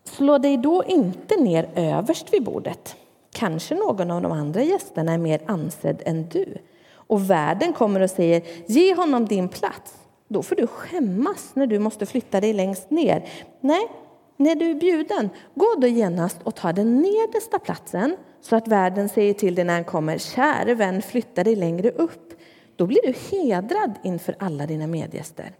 slå 0.03 0.37
dig 0.37 0.57
då 0.57 0.83
inte 0.87 1.35
ner 1.35 1.69
överst 1.75 2.33
vid 2.33 2.43
bordet. 2.43 2.95
Kanske 3.33 3.75
någon 3.75 4.11
av 4.11 4.21
de 4.21 4.31
andra 4.31 4.63
gästerna 4.63 5.13
är 5.13 5.17
mer 5.17 5.41
ansedd 5.45 6.01
än 6.05 6.29
du. 6.29 6.57
Och 6.93 7.29
värden 7.29 7.73
kommer 7.73 7.99
och 7.99 8.09
säger 8.09 8.41
ge 8.65 8.95
honom 8.95 9.25
din 9.25 9.49
plats. 9.49 9.93
Då 10.27 10.43
får 10.43 10.55
du 10.55 10.67
skämmas 10.67 11.51
när 11.53 11.67
du 11.67 11.79
måste 11.79 12.05
flytta 12.05 12.41
dig 12.41 12.53
längst 12.53 12.89
ner. 12.89 13.29
Nej, 13.59 13.87
när 14.37 14.55
du 14.55 14.69
är 14.69 14.75
bjuden, 14.75 15.29
gå 15.55 15.75
då 15.77 15.87
genast 15.87 16.37
och 16.43 16.55
ta 16.55 16.73
den 16.73 17.01
nedersta 17.01 17.59
platsen 17.59 18.17
så 18.41 18.55
att 18.55 18.67
värden 18.67 19.09
säger 19.09 19.33
till 19.33 19.55
dig 19.55 19.65
när 19.65 19.73
han 19.73 19.83
kommer, 19.83 20.17
käre 20.17 20.73
vän, 20.73 21.01
flytta 21.01 21.43
dig 21.43 21.55
längre 21.55 21.89
upp. 21.89 22.33
Då 22.75 22.85
blir 22.85 23.01
du 23.03 23.37
hedrad 23.37 23.93
inför 24.03 24.35
alla 24.39 24.65
dina 24.65 24.87
medgäster. 24.87 25.51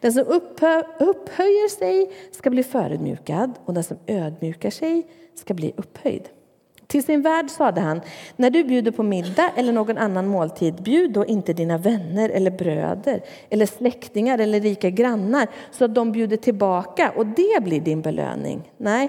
Den 0.00 0.12
som 0.12 0.22
upphö 0.26 0.82
upphöjer 0.98 1.68
sig 1.68 2.12
ska 2.30 2.50
bli 2.50 2.62
förödmjukad 2.62 3.52
och 3.64 3.74
den 3.74 3.84
som 3.84 3.96
ödmjukar 4.06 4.70
sig 4.70 5.06
ska 5.34 5.54
bli 5.54 5.72
upphöjd. 5.76 6.28
Till 6.88 7.04
sin 7.04 7.22
värd 7.22 7.50
sade 7.50 7.80
han, 7.80 8.00
när 8.36 8.50
du 8.50 8.64
bjuder 8.64 8.90
på 8.90 9.02
middag 9.02 9.50
eller 9.56 9.72
någon 9.72 9.98
annan 9.98 10.26
måltid, 10.26 10.74
bjud 10.74 11.12
då 11.12 11.26
inte 11.26 11.52
dina 11.52 11.78
vänner 11.78 12.28
eller 12.28 12.50
bröder 12.50 13.20
eller 13.50 13.66
släktingar 13.66 14.38
eller 14.38 14.60
rika 14.60 14.90
grannar 14.90 15.48
så 15.70 15.84
att 15.84 15.94
de 15.94 16.12
bjuder 16.12 16.36
tillbaka 16.36 17.12
och 17.16 17.26
det 17.26 17.62
blir 17.62 17.80
din 17.80 18.02
belöning. 18.02 18.72
Nej, 18.76 19.08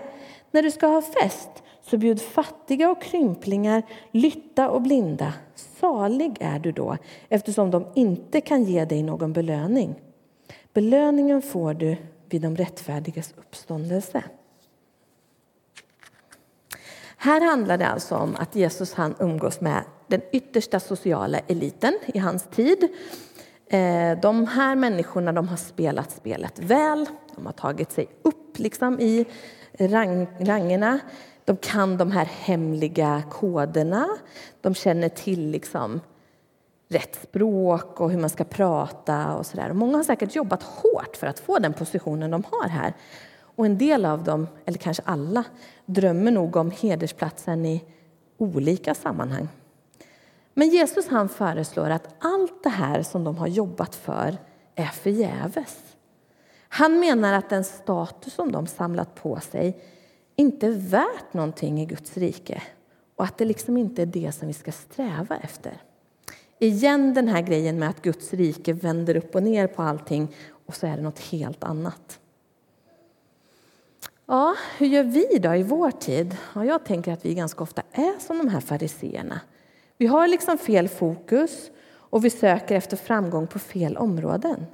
när 0.52 0.64
du 0.64 0.72
ska 0.72 0.88
ha 0.88 1.02
fest, 1.02 1.50
så 1.82 1.98
bjud 1.98 2.22
fattiga 2.22 2.92
och 2.92 3.02
krymplingar, 3.02 3.84
lytta 4.12 4.70
och 4.70 4.82
blinda. 4.82 5.34
Salig 5.56 6.38
är 6.40 6.60
du 6.60 6.72
då, 6.72 6.98
eftersom 7.30 7.72
de 7.72 7.86
inte 7.96 8.42
kan 8.42 8.64
ge 8.64 8.86
dig 8.86 9.04
någon 9.04 9.34
belöning. 9.34 9.96
Belöningen 10.74 11.42
får 11.42 11.74
du 11.74 11.98
vid 12.30 12.42
de 12.42 12.56
rättfärdigas 12.56 13.34
uppståndelse. 13.38 14.24
Här 17.22 17.42
handlar 17.42 17.78
det 17.78 17.88
alltså 17.88 18.16
om 18.16 18.36
att 18.36 18.56
Jesus 18.56 18.94
han 18.94 19.16
umgås 19.20 19.62
med 19.62 19.84
den 20.08 20.22
yttersta 20.32 20.80
sociala 20.80 21.40
eliten 21.40 22.00
i 22.06 22.20
hans 22.20 22.44
tid. 22.44 22.88
Eh, 23.68 24.20
de 24.22 24.48
här 24.48 24.76
människorna 24.76 25.32
de 25.32 25.48
har 25.48 25.58
spelat 25.58 26.12
spelet 26.12 26.60
väl, 26.60 27.06
de 27.36 27.46
har 27.46 27.54
tagit 27.54 27.92
sig 27.92 28.08
upp 28.22 28.60
liksom 28.60 29.00
i 29.00 29.26
rang, 29.80 30.28
rangerna. 30.40 31.00
De 31.46 31.58
kan 31.58 31.98
de 31.98 32.12
här 32.12 32.26
hemliga 32.26 33.24
koderna. 33.32 34.08
De 34.62 34.76
känner 34.76 35.10
till 35.10 35.52
liksom 35.52 36.02
rätt 36.90 37.20
språk 37.24 38.00
och 38.00 38.12
hur 38.12 38.20
man 38.20 38.30
ska 38.30 38.44
prata. 38.44 39.36
och 39.36 39.46
så 39.46 39.58
där. 39.58 39.74
Många 39.74 39.98
har 39.98 40.04
säkert 40.04 40.36
jobbat 40.36 40.64
hårt 40.64 41.18
för 41.18 41.28
att 41.28 41.40
få 41.40 41.60
den 41.60 41.74
positionen 41.74 42.32
de 42.32 42.44
har 42.52 42.70
här. 42.70 42.94
Och 43.60 43.66
En 43.66 43.78
del 43.78 44.06
av 44.06 44.24
dem, 44.24 44.48
eller 44.66 44.78
kanske 44.78 45.04
alla, 45.06 45.44
drömmer 45.86 46.32
nog 46.32 46.56
om 46.56 46.72
hedersplatsen 46.72 47.66
i 47.66 47.84
olika 48.38 48.96
sammanhang. 48.96 49.48
Men 50.54 50.70
Jesus 50.70 51.08
han 51.08 51.30
föreslår 51.30 51.90
att 51.90 52.16
allt 52.20 52.64
det 52.64 52.70
här 52.70 53.04
som 53.04 53.24
de 53.24 53.38
har 53.38 53.48
jobbat 53.48 53.96
för 53.96 54.38
är 54.76 54.86
förgäves. 54.86 55.78
Han 56.70 57.00
menar 57.00 57.34
att 57.34 57.50
den 57.50 57.64
status 57.64 58.34
som 58.34 58.52
de 58.52 58.68
samlat 58.68 59.16
på 59.16 59.40
sig 59.40 59.82
inte 60.36 60.68
är 60.68 60.90
värt 60.90 61.34
någonting 61.34 61.82
i 61.82 61.86
Guds 61.86 62.18
rike 62.18 62.64
och 63.16 63.24
att 63.24 63.38
det 63.38 63.46
liksom 63.46 63.78
inte 63.78 64.02
är 64.02 64.06
det 64.06 64.32
som 64.32 64.48
vi 64.48 64.54
ska 64.54 64.72
sträva 64.72 65.38
efter. 65.38 65.82
Igen 66.60 67.14
den 67.14 67.28
här 67.28 67.42
grejen 67.42 67.80
med 67.80 67.90
att 67.90 68.02
Guds 68.02 68.34
rike 68.34 68.74
vänder 68.74 69.18
upp 69.18 69.36
och 69.36 69.44
ner 69.44 69.68
på 69.68 69.82
allting 69.82 70.36
och 70.66 70.76
så 70.76 70.88
är 70.88 70.98
det 70.98 71.04
något 71.04 71.20
helt 71.20 71.64
annat. 71.64 72.20
Ja, 74.32 74.56
hur 74.78 74.88
gör 74.88 75.04
vi 75.04 75.40
då 75.40 75.56
i 75.56 75.64
vår 75.64 75.92
tid? 75.92 76.38
Ja, 76.56 76.66
jag 76.66 76.86
tänker 76.86 77.14
att 77.14 77.26
vi 77.26 77.34
ganska 77.34 77.64
ofta 77.64 77.82
är 77.92 78.20
som 78.20 78.38
de 78.38 78.48
här 78.48 78.60
fariseerna. 78.60 79.40
Vi 79.98 80.08
har 80.08 80.28
liksom 80.28 80.58
fel 80.58 80.88
fokus 80.88 81.72
och 81.92 82.26
vi 82.26 82.30
söker 82.30 82.76
efter 82.76 82.98
framgång 82.98 83.48
på 83.48 83.60
fel 83.60 83.98
områden. 83.98 84.66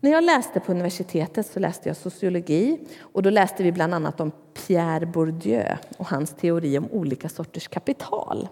När 0.00 0.10
jag 0.10 0.24
läste 0.24 0.60
på 0.60 0.72
universitetet 0.72 1.46
så 1.46 1.60
läste 1.60 1.88
jag 1.88 1.96
sociologi 1.96 2.78
och 3.00 3.22
då 3.22 3.30
läste 3.30 3.62
vi 3.62 3.72
bland 3.72 3.94
annat 3.94 4.20
om 4.20 4.32
Pierre 4.66 5.06
Bourdieu 5.06 5.76
och 5.98 6.06
hans 6.06 6.30
teori 6.30 6.78
om 6.78 6.88
olika 6.90 7.28
sorters 7.28 7.68
kapital. 7.68 8.48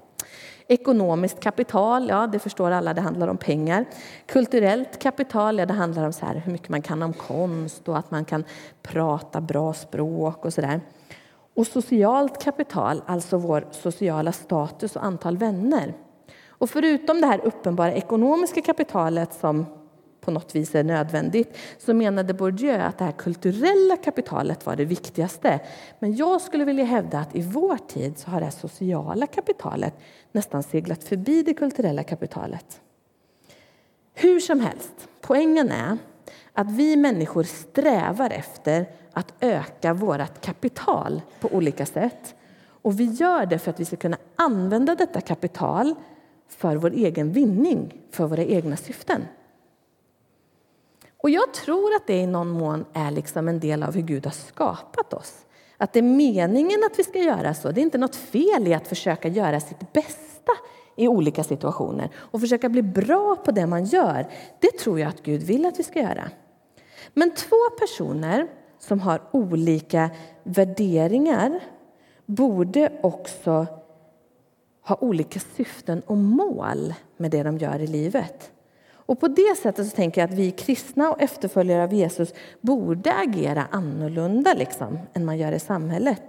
Ekonomiskt 0.68 1.40
kapital, 1.40 2.08
ja 2.08 2.26
det 2.26 2.38
förstår 2.38 2.70
alla, 2.70 2.94
det 2.94 3.00
handlar 3.00 3.28
om 3.28 3.36
pengar. 3.36 3.84
Kulturellt 4.26 4.98
kapital, 4.98 5.58
ja 5.58 5.66
det 5.66 5.74
handlar 5.74 6.04
om 6.04 6.12
så 6.12 6.26
här, 6.26 6.42
hur 6.44 6.52
mycket 6.52 6.68
man 6.68 6.82
kan 6.82 7.02
om 7.02 7.12
konst 7.12 7.88
och 7.88 7.98
att 7.98 8.10
man 8.10 8.24
kan 8.24 8.44
prata 8.82 9.40
bra 9.40 9.72
språk 9.72 10.44
och 10.44 10.52
sådär. 10.52 10.80
Och 11.56 11.66
socialt 11.66 12.42
kapital, 12.44 13.02
alltså 13.06 13.36
vår 13.36 13.66
sociala 13.70 14.32
status 14.32 14.96
och 14.96 15.04
antal 15.04 15.36
vänner. 15.36 15.94
Och 16.48 16.70
förutom 16.70 17.20
det 17.20 17.26
här 17.26 17.40
uppenbara 17.44 17.92
ekonomiska 17.92 18.60
kapitalet 18.60 19.34
som 19.34 19.66
på 20.24 20.30
något 20.30 20.54
vis 20.54 20.74
är 20.74 20.84
nödvändigt 20.84 21.56
så 21.78 21.94
menade 21.94 22.34
Bourdieu 22.34 22.80
att 22.80 22.98
det 22.98 23.04
här 23.04 23.12
kulturella 23.12 23.96
kapitalet 23.96 24.66
var 24.66 24.76
det 24.76 24.84
viktigaste. 24.84 25.60
Men 25.98 26.16
jag 26.16 26.40
skulle 26.40 26.64
vilja 26.64 26.84
hävda 26.84 27.18
att 27.18 27.36
i 27.36 27.40
vår 27.40 27.76
tid 27.88 28.18
så 28.18 28.30
har 28.30 28.40
det 28.40 28.50
sociala 28.50 29.26
kapitalet 29.26 29.94
nästan 30.32 30.62
seglat 30.62 31.04
förbi 31.04 31.42
det 31.42 31.54
kulturella 31.54 32.02
kapitalet. 32.02 32.80
Hur 34.14 34.40
som 34.40 34.60
helst, 34.60 35.08
poängen 35.20 35.70
är 35.70 35.98
att 36.52 36.70
vi 36.70 36.96
människor 36.96 37.42
strävar 37.42 38.30
efter 38.30 38.86
att 39.12 39.34
öka 39.40 39.94
vårt 39.94 40.40
kapital 40.40 41.22
på 41.40 41.48
olika 41.48 41.86
sätt. 41.86 42.34
Och 42.66 43.00
vi 43.00 43.04
gör 43.04 43.46
det 43.46 43.58
för 43.58 43.70
att 43.70 43.80
vi 43.80 43.84
ska 43.84 43.96
kunna 43.96 44.16
använda 44.36 44.94
detta 44.94 45.20
kapital 45.20 45.94
för 46.48 46.76
vår 46.76 46.90
egen 46.90 47.32
vinning, 47.32 48.00
för 48.10 48.26
våra 48.26 48.44
egna 48.44 48.76
syften. 48.76 49.22
Och 51.24 51.30
jag 51.30 51.54
tror 51.54 51.94
att 51.94 52.06
det 52.06 52.16
i 52.16 52.26
någon 52.26 52.50
mån 52.50 52.84
är 52.92 53.10
liksom 53.10 53.48
en 53.48 53.60
del 53.60 53.82
av 53.82 53.94
hur 53.94 54.02
Gud 54.02 54.26
har 54.26 54.32
skapat 54.32 55.14
oss. 55.14 55.46
Att 55.76 55.92
det 55.92 55.98
är 55.98 56.02
meningen 56.02 56.80
att 56.84 56.98
vi 56.98 57.04
ska 57.04 57.18
göra 57.18 57.54
så. 57.54 57.70
Det 57.70 57.80
är 57.80 57.82
inte 57.82 57.98
något 57.98 58.16
fel 58.16 58.68
i 58.68 58.74
att 58.74 58.88
försöka 58.88 59.28
göra 59.28 59.60
sitt 59.60 59.92
bästa 59.92 60.52
i 60.96 61.08
olika 61.08 61.44
situationer 61.44 62.10
och 62.16 62.40
försöka 62.40 62.68
bli 62.68 62.82
bra 62.82 63.36
på 63.36 63.50
det 63.50 63.66
man 63.66 63.84
gör. 63.84 64.26
Det 64.60 64.78
tror 64.78 65.00
jag 65.00 65.08
att 65.08 65.22
Gud 65.22 65.42
vill 65.42 65.66
att 65.66 65.78
vi 65.78 65.82
ska 65.82 66.00
göra. 66.00 66.30
Men 67.14 67.34
två 67.34 67.56
personer 67.80 68.46
som 68.78 69.00
har 69.00 69.22
olika 69.30 70.10
värderingar 70.42 71.60
borde 72.26 72.92
också 73.02 73.66
ha 74.82 74.96
olika 75.00 75.40
syften 75.40 76.02
och 76.06 76.16
mål 76.16 76.94
med 77.16 77.30
det 77.30 77.42
de 77.42 77.58
gör 77.58 77.78
i 77.78 77.86
livet. 77.86 78.50
Och 79.06 79.20
på 79.20 79.28
det 79.28 79.56
sättet 79.62 79.86
så 79.86 79.96
tänker 79.96 80.20
jag 80.20 80.30
att 80.30 80.38
vi 80.38 80.50
kristna 80.50 81.10
och 81.10 81.22
efterföljare 81.22 81.82
av 81.82 81.92
Jesus 81.92 82.34
borde 82.60 83.14
agera 83.14 83.66
annorlunda 83.70 84.54
liksom, 84.54 84.98
än 85.12 85.24
man 85.24 85.38
gör 85.38 85.52
i 85.52 85.58
samhället. 85.58 86.22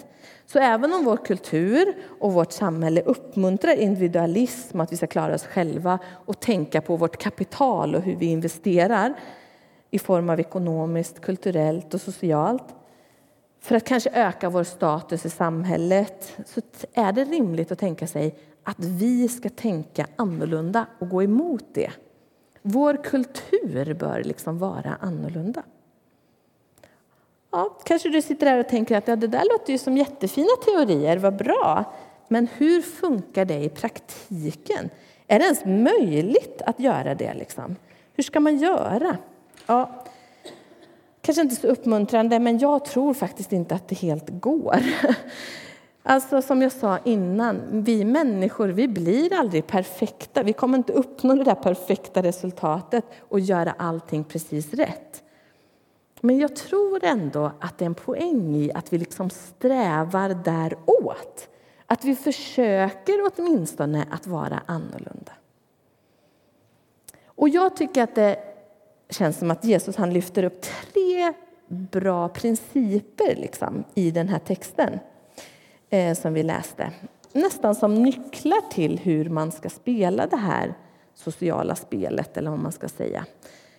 Så 0.46 0.60
även 0.60 0.94
om 0.94 1.06
vår 1.06 1.18
kultur 1.18 1.94
och 2.20 2.34
vårt 2.34 2.52
samhälle 2.52 3.02
uppmuntrar 3.02 3.76
individualism, 3.76 4.80
att 4.80 4.92
vi 4.92 4.98
ska 4.98 5.08
klara 5.08 5.36
oss 5.36 5.46
själva 5.46 6.00
och 6.26 6.40
tänka 6.40 6.82
på 6.82 6.96
vårt 6.96 7.18
kapital 7.18 7.96
och 7.96 8.02
hur 8.02 8.16
vi 8.16 8.26
investerar 8.26 9.14
i 9.92 10.00
form 10.00 10.30
av 10.30 10.40
ekonomiskt, 10.40 11.22
kulturellt 11.22 11.94
och 11.94 12.02
socialt 12.02 12.76
för 13.66 13.76
att 13.76 13.84
kanske 13.84 14.10
öka 14.14 14.50
vår 14.50 14.64
status 14.64 15.26
i 15.26 15.30
samhället 15.30 16.38
så 16.46 16.62
är 16.94 17.12
det 17.12 17.24
rimligt 17.24 17.72
att 17.72 17.80
tänka 17.80 18.08
sig 18.08 18.36
att 18.64 18.80
vi 18.80 19.28
ska 19.28 19.50
tänka 19.50 20.08
annorlunda 20.16 20.86
och 21.00 21.10
gå 21.10 21.24
emot 21.24 21.66
det. 21.74 21.92
Vår 22.68 23.04
kultur 23.04 23.94
bör 23.94 24.24
liksom 24.24 24.58
vara 24.58 24.98
annorlunda. 25.02 25.64
Ja, 27.52 27.78
kanske 27.86 28.10
du 28.10 28.22
sitter 28.22 28.46
där 28.46 28.60
och 28.60 28.68
tänker 28.68 28.98
att 28.98 29.08
ja, 29.08 29.16
det 29.16 29.28
där 29.28 29.44
låter 29.52 29.74
ju 29.74 29.78
som 29.78 29.98
jättefina 29.98 30.50
teorier, 30.66 31.18
vad 31.18 31.36
bra. 31.36 31.94
Men 32.28 32.48
hur 32.58 32.82
funkar 32.82 33.46
det 33.46 33.64
i 33.64 33.70
praktiken? 33.70 34.90
Är 35.28 35.40
det 35.40 35.46
ens 35.46 35.66
möjligt 35.66 36.62
att 36.66 36.80
göra 36.80 37.16
det? 37.16 37.34
Liksom? 37.34 37.76
Hur 38.14 38.24
ska 38.24 38.40
man 38.40 38.58
göra? 38.58 39.18
Ja, 39.66 40.06
kanske 41.22 41.42
inte 41.42 41.56
så 41.56 41.68
uppmuntrande, 41.68 42.40
men 42.40 42.60
jag 42.60 42.86
tror 42.86 43.14
faktiskt 43.14 43.54
inte 43.54 43.76
att 43.76 43.88
det 43.88 43.96
helt 43.96 44.30
går. 44.30 44.80
Alltså 46.08 46.42
som 46.42 46.62
jag 46.62 46.72
sa 46.72 46.98
innan, 47.04 47.84
vi 47.84 48.06
människor 48.06 48.68
vi 48.68 48.88
blir 48.88 49.34
aldrig 49.34 49.68
perfekta. 49.68 50.44
Vi 50.44 50.54
kommer 50.54 50.78
inte 50.78 50.94
uppnå 50.94 51.36
det 51.36 51.44
där 51.44 51.56
perfekta 51.56 52.24
resultatet 52.24 53.06
och 53.20 53.40
göra 53.40 53.76
allting 53.78 54.24
precis 54.24 54.74
rätt. 54.74 55.24
Men 56.22 56.38
jag 56.38 56.56
tror 56.56 57.04
ändå 57.04 57.52
att 57.60 57.78
det 57.78 57.86
är 57.86 57.88
en 57.88 57.96
poäng 57.96 58.56
i 58.56 58.72
att 58.74 58.94
vi 58.94 58.98
liksom 58.98 59.30
strävar 59.30 60.30
däråt. 60.30 61.50
Att 61.86 62.06
vi 62.06 62.16
försöker 62.16 63.32
åtminstone 63.36 64.06
att 64.12 64.28
vara 64.28 64.62
annorlunda. 64.66 65.32
Och 67.26 67.50
jag 67.50 67.76
tycker 67.76 68.04
att 68.04 68.16
det 68.16 68.40
känns 69.10 69.38
som 69.38 69.52
att 69.52 69.66
Jesus 69.66 69.96
han 69.96 70.14
lyfter 70.14 70.44
upp 70.44 70.62
tre 70.62 71.34
bra 71.68 72.30
principer 72.30 73.36
liksom, 73.36 73.84
i 73.94 74.12
den 74.12 74.28
här 74.28 74.40
texten 74.40 75.00
eh, 75.96 76.14
som 76.14 76.34
vi 76.34 76.44
läste. 76.44 76.92
Nästan 77.34 77.76
som 77.76 77.94
nycklar 77.94 78.70
till 78.72 79.00
hur 79.00 79.30
man 79.30 79.52
ska 79.52 79.70
spela 79.70 80.28
det 80.28 80.38
här 80.38 80.74
sociala 81.14 81.76
spelet, 81.76 82.38
eller 82.38 82.50
vad 82.50 82.60
man 82.60 82.72
ska 82.72 82.88
säga. 82.90 83.26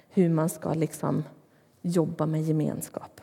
Hur 0.08 0.28
man 0.28 0.48
ska 0.48 0.74
liksom 0.74 1.24
jobba 1.82 2.26
med 2.26 2.42
gemenskap. 2.42 3.20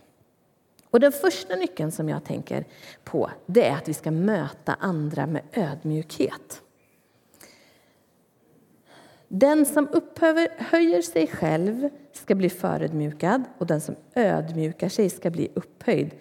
Och 0.89 0.99
den 0.99 1.11
första 1.11 1.55
nyckeln 1.55 1.91
som 1.91 2.09
jag 2.09 2.23
tänker 2.23 2.65
på 3.03 3.29
det 3.45 3.67
är 3.67 3.75
att 3.75 3.89
vi 3.89 3.93
ska 3.93 4.11
möta 4.11 4.73
andra 4.79 5.27
med 5.27 5.41
ödmjukhet. 5.53 6.61
Den 9.27 9.65
som 9.65 9.87
upphöjer 9.87 11.01
sig 11.01 11.27
själv 11.27 11.89
ska 12.13 12.35
bli 12.35 12.49
förödmjukad 12.49 13.43
och 13.57 13.67
den 13.67 13.81
som 13.81 13.95
ödmjukar 14.15 14.89
sig 14.89 15.09
ska 15.09 15.29
bli 15.29 15.49
upphöjd, 15.53 16.11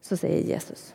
så 0.00 0.16
säger 0.16 0.42
Jesus. 0.42 0.94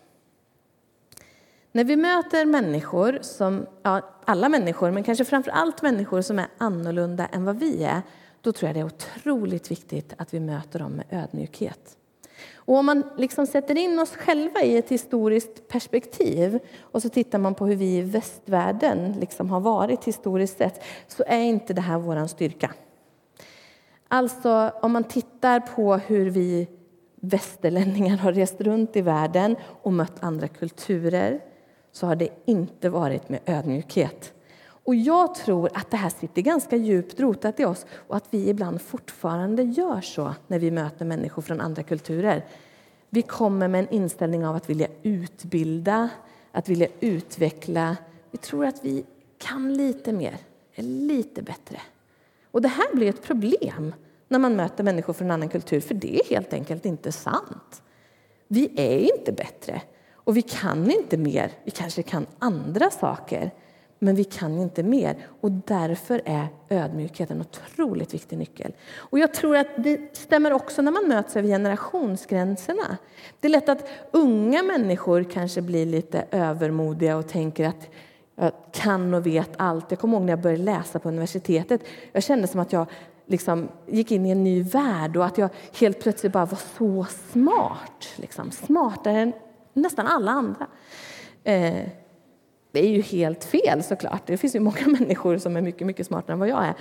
När 1.75 1.84
vi 1.84 1.96
möter 1.96 2.46
människor, 2.46 3.20
som, 3.22 3.65
ja, 3.84 4.01
alla 4.25 4.50
människor, 4.50 4.92
men 4.92 5.03
kanske 5.03 5.25
framför 5.25 5.51
allt 5.51 5.82
människor 5.82 6.22
som 6.22 6.39
är 6.39 6.48
annorlunda 6.58 7.25
än 7.25 7.46
vad 7.46 7.60
vi 7.60 7.84
är, 7.84 8.01
då 8.42 8.51
tror 8.51 8.70
jag 8.70 8.75
det 8.75 8.80
är 8.80 8.86
otroligt 8.86 9.72
viktigt 9.72 10.13
att 10.18 10.34
vi 10.34 10.39
möter 10.39 10.80
dem 10.80 10.92
med 10.92 11.06
ödmjukhet. 11.10 11.98
Och 12.56 12.75
om 12.75 12.86
man 12.86 13.03
liksom 13.18 13.48
sätter 13.48 13.77
in 13.77 14.00
oss 14.00 14.15
själva 14.15 14.62
i 14.62 14.77
ett 14.77 14.89
historiskt 14.89 15.68
perspektiv 15.68 16.60
och 16.82 17.01
så 17.01 17.10
tittar 17.10 17.39
man 17.39 17.56
på 17.56 17.65
hur 17.65 17.75
vi 17.75 17.98
i 17.98 18.01
västvärlden 18.01 19.12
liksom 19.20 19.50
har 19.50 19.60
varit 19.60 20.03
historiskt 20.03 20.58
sett, 20.58 20.84
så 21.08 21.24
är 21.27 21.42
inte 21.42 21.74
det 21.74 21.82
här 21.82 21.98
vår 21.98 22.27
styrka. 22.27 22.74
Alltså, 24.08 24.72
om 24.82 24.92
man 24.92 25.03
tittar 25.03 25.60
på 25.60 25.96
hur 25.96 26.30
vi 26.30 26.68
västerlänningar 27.15 28.18
har 28.18 28.34
rest 28.34 28.62
runt 28.62 28.96
i 28.96 29.01
världen 29.01 29.56
och 29.82 29.94
mött 29.94 30.24
andra 30.24 30.48
kulturer 30.48 31.42
så 31.94 32.08
har 32.08 32.16
det 32.16 32.30
inte 32.46 32.90
varit 32.90 33.30
med 33.30 33.40
ödmjukhet. 33.46 34.34
Och 34.66 34.96
jag 34.96 35.36
tror 35.36 35.70
att 35.74 35.92
det 35.92 35.98
här 35.98 36.10
sitter 36.10 36.42
ganska 36.42 36.76
djupt 36.76 37.20
rotat 37.20 37.60
i 37.60 37.66
oss 37.66 37.86
och 38.08 38.18
att 38.18 38.28
vi 38.30 38.50
ibland 38.50 38.82
fortfarande 38.82 39.64
gör 39.64 40.02
så 40.02 40.34
när 40.48 40.60
vi 40.60 40.72
möter 40.72 41.06
människor 41.06 41.42
från 41.42 41.62
andra 41.62 41.84
kulturer. 41.84 42.46
Vi 43.10 43.22
kommer 43.22 43.68
med 43.68 43.80
en 43.80 43.90
inställning 43.90 44.46
av 44.46 44.56
att 44.56 44.70
vilja 44.70 44.88
utbilda, 45.04 46.10
att 46.52 46.70
vilja 46.70 46.88
utveckla. 47.00 47.98
Vi 48.32 48.38
tror 48.38 48.65
att 48.65 48.86
vi 48.86 49.06
kan 49.38 49.74
lite 49.74 50.13
mer, 50.13 50.38
är 50.76 50.84
lite 50.84 51.41
bättre. 51.41 51.82
Och 52.52 52.62
det 52.62 52.67
här 52.67 52.96
blir 52.96 53.10
ett 53.10 53.24
problem 53.24 53.94
när 54.28 54.39
man 54.39 54.56
möter 54.56 54.84
människor 54.84 55.13
från 55.13 55.28
en 55.28 55.32
annan 55.32 55.50
kultur, 55.50 55.80
för 55.80 55.96
det 55.96 56.20
är 56.20 56.30
helt 56.30 56.54
enkelt 56.54 56.86
inte 56.86 57.12
sant. 57.12 57.82
Vi 58.48 58.72
är 58.76 59.17
inte 59.17 59.32
bättre 59.32 59.82
och 60.24 60.38
vi 60.38 60.42
kan 60.42 60.92
inte 60.92 61.18
mer. 61.18 61.52
Vi 61.64 61.72
kanske 61.72 62.04
kan 62.04 62.26
andra 62.40 62.90
saker 62.90 63.52
men 64.04 64.16
vi 64.16 64.24
kan 64.24 64.60
inte 64.60 64.84
mer. 64.84 65.16
Och 65.42 65.52
därför 65.52 66.22
är 66.26 66.48
ödmjukhet 66.70 67.32
en 67.32 67.42
otroligt 67.42 68.14
viktig 68.14 68.38
nyckel. 68.38 68.74
Och 68.96 69.20
jag 69.20 69.34
tror 69.34 69.58
att 69.58 69.68
det 69.78 70.18
stämmer 70.18 70.54
också 70.54 70.82
när 70.82 70.92
man 70.92 71.08
möts 71.08 71.36
över 71.36 71.48
generationsgränserna. 71.48 72.98
Det 73.40 73.48
är 73.48 73.52
lätt 73.52 73.70
att 73.70 73.88
unga 74.12 74.64
människor 74.64 75.24
kanske 75.24 75.62
blir 75.62 75.86
lite 75.86 76.26
övermodiga 76.32 77.18
och 77.18 77.28
tänker 77.28 77.68
att 77.68 77.90
jag 78.36 78.52
kan 78.72 79.14
och 79.14 79.26
vet 79.26 79.50
allt. 79.58 79.86
Jag 79.90 80.00
kommer 80.00 80.18
ihåg 80.18 80.24
när 80.26 80.34
jag 80.34 80.42
började 80.42 80.64
läsa 80.64 81.00
på 81.00 81.10
universitetet. 81.10 81.82
Jag 82.12 82.24
kände 82.24 82.48
som 82.48 82.60
att 82.60 82.74
jag 82.74 82.86
liksom 83.26 83.70
gick 83.88 84.12
in 84.12 84.26
i 84.26 84.30
en 84.30 84.44
ny 84.44 84.64
värld 84.64 85.18
och 85.18 85.26
att 85.26 85.38
jag 85.38 85.50
helt 85.80 86.00
plötsligt 86.00 86.32
bara 86.32 86.46
var 86.46 86.60
så 86.78 87.06
smart. 87.32 88.08
Liksom. 88.16 88.52
Smartare 88.52 89.20
än 89.20 89.34
nästan 89.74 90.08
alla 90.08 90.32
andra. 90.32 90.68
Eh, 91.44 91.88
det 92.72 92.80
är 92.80 92.90
ju 92.90 93.02
helt 93.02 93.44
fel 93.44 93.84
såklart. 93.84 94.22
Det 94.26 94.38
finns 94.38 94.56
ju 94.56 94.60
många 94.60 94.88
människor 95.00 95.38
som 95.38 95.58
är 95.58 95.62
mycket, 95.62 95.88
mycket 95.88 96.08
smartare 96.08 96.34
än 96.34 96.40
vad 96.40 96.50
jag 96.50 96.66
är. 96.66 96.76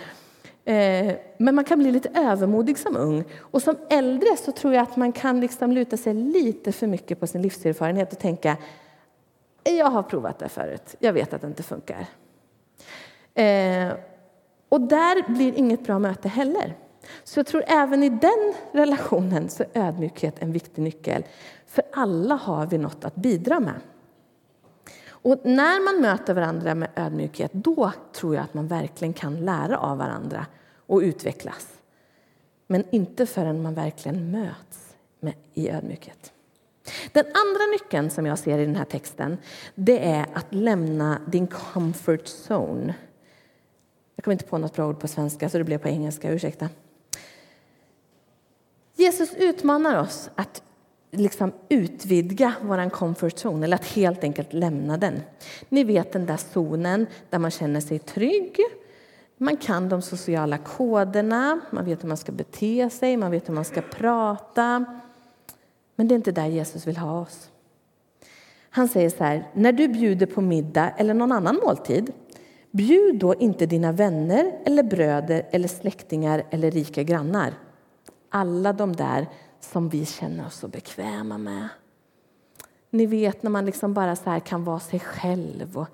Eh, 0.65 1.15
men 1.39 1.55
man 1.55 1.65
kan 1.65 1.79
bli 1.79 1.93
lite 1.93 2.09
övermodig 2.15 2.79
som 2.79 2.97
ung. 2.97 3.25
Och 3.39 3.63
som 3.63 3.77
äldre 3.91 4.37
så 4.37 4.53
tror 4.53 4.75
jag 4.75 4.83
att 4.83 4.97
man 4.97 5.13
kan 5.13 5.41
liksom 5.41 5.73
luta 5.73 5.97
sig 5.97 6.15
lite 6.15 6.73
för 6.73 6.87
mycket 6.87 7.21
på 7.21 7.27
sin 7.27 7.43
livserfarenhet 7.43 8.13
och 8.13 8.19
tänka 8.19 8.57
eh, 9.65 9.75
jag 9.75 9.91
har 9.91 10.03
provat 10.03 10.39
det 10.39 10.49
förut, 10.49 10.97
jag 10.99 11.13
vet 11.13 11.33
att 11.33 11.41
det 11.41 11.47
inte 11.47 11.63
funkar. 11.63 12.07
Eh, 13.35 13.93
och 14.69 14.81
där 14.81 15.33
blir 15.35 15.55
inget 15.55 15.85
bra 15.85 15.99
möte 15.99 16.29
heller. 16.29 16.75
Så 17.25 17.39
jag 17.39 17.47
tror 17.47 17.65
även 17.67 18.03
i 18.03 18.09
den 18.09 18.55
relationen 18.73 19.49
så 19.49 19.63
är 19.63 19.89
ödmjukhet 19.89 20.35
en 20.39 20.53
viktig 20.53 20.83
nyckel. 20.83 21.25
För 21.73 21.85
alla 21.93 22.35
har 22.35 22.67
vi 22.67 22.79
något 22.79 23.05
att 23.05 23.15
bidra 23.15 23.61
med. 23.61 23.81
Och 25.09 25.41
när 25.45 25.85
man 25.85 26.03
möter 26.03 26.35
varandra 26.35 26.75
med 26.75 26.89
ödmjukhet, 26.97 27.53
då 27.53 27.93
tror 28.13 28.35
jag 28.35 28.45
att 28.45 28.55
man 28.55 28.67
verkligen 28.67 29.13
kan 29.13 29.45
lära 29.45 29.79
av 29.79 29.99
varandra 29.99 30.47
och 30.87 30.99
utvecklas. 30.99 31.69
Men 32.67 32.85
inte 32.91 33.27
förrän 33.27 33.63
man 33.63 33.75
verkligen 33.75 34.31
möts 34.31 34.97
med, 35.21 35.35
i 35.55 35.71
ödmjukhet. 35.71 36.33
Den 37.13 37.25
andra 37.25 37.67
nyckeln 37.73 38.11
som 38.11 38.27
jag 38.27 38.39
ser 38.39 38.59
i 38.59 38.67
den 38.67 38.77
här 38.77 38.85
texten, 38.85 39.39
det 39.75 40.09
är 40.09 40.27
att 40.35 40.55
lämna 40.55 41.21
din 41.27 41.47
comfort 41.47 42.25
zone. 42.49 42.95
Jag 44.17 44.25
kommer 44.25 44.33
inte 44.33 44.45
på 44.45 44.59
något 44.59 44.75
bra 44.75 44.87
ord 44.87 45.01
på 45.01 45.09
svenska, 45.09 45.49
så 45.49 45.59
det 45.59 45.65
blev 45.65 45.79
på 45.79 45.89
engelska. 45.89 46.33
Ursäkta. 46.33 46.69
Jesus 48.95 49.35
utmanar 49.35 50.01
oss 50.01 50.31
att 50.35 50.63
liksom 51.13 51.53
utvidga 51.69 52.55
vår 52.63 52.91
comfort 52.91 53.35
zone, 53.45 53.65
eller 53.65 53.77
att 53.77 53.85
helt 53.85 54.25
enkelt 54.25 54.53
lämna 54.53 54.97
den. 54.97 55.21
Ni 55.69 55.85
vet 55.85 56.13
den 56.13 56.27
där 56.27 56.37
zonen 56.37 57.07
där 57.31 57.39
man 57.39 57.51
känner 57.51 57.81
sig 57.81 57.99
trygg. 57.99 58.57
Man 59.37 59.57
kan 59.57 59.89
de 59.89 60.03
sociala 60.03 60.59
koderna, 60.59 61.61
man 61.71 61.85
vet 61.85 62.03
hur 62.03 62.09
man 62.09 62.17
ska 62.17 62.33
bete 62.33 62.91
sig, 62.91 63.17
man 63.17 63.31
vet 63.31 63.49
hur 63.49 63.55
man 63.55 63.65
ska 63.65 63.81
prata. 63.83 64.85
Men 65.97 66.09
det 66.09 66.15
är 66.15 66.17
inte 66.17 66.33
där 66.33 66.47
Jesus 66.47 66.87
vill 66.87 66.97
ha 66.97 67.21
oss. 67.21 67.51
Han 68.71 68.89
säger 68.89 69.11
så 69.11 69.25
här, 69.25 69.49
när 69.55 69.73
du 69.73 69.89
bjuder 69.89 70.27
på 70.27 70.41
middag 70.41 70.91
eller 70.91 71.15
någon 71.15 71.33
annan 71.33 71.61
måltid, 71.65 72.13
bjud 72.71 73.19
då 73.19 73.35
inte 73.35 73.67
dina 73.67 73.93
vänner 73.93 74.53
eller 74.65 74.83
bröder 74.83 75.47
eller 75.51 75.69
släktingar 75.69 76.45
eller 76.51 76.71
rika 76.71 77.03
grannar. 77.03 77.55
Alla 78.31 78.73
de 78.73 78.97
där 78.97 79.27
som 79.65 79.89
vi 79.89 80.07
känner 80.07 80.47
oss 80.47 80.55
så 80.55 80.69
bekväma 80.69 81.39
med. 81.39 81.69
Ni 82.91 83.07
vet 83.07 83.43
när 83.43 83.51
man 83.51 83.67
liksom 83.67 83.95
bara 83.95 84.17
så 84.17 84.41
kan 84.45 84.65
vara 84.65 84.81
sig 84.81 85.01
själv 85.01 85.79
och 85.79 85.89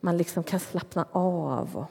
man 0.00 0.16
liksom 0.16 0.42
kan 0.42 0.60
slappna 0.60 1.06
av. 1.12 1.76
Och... 1.76 1.86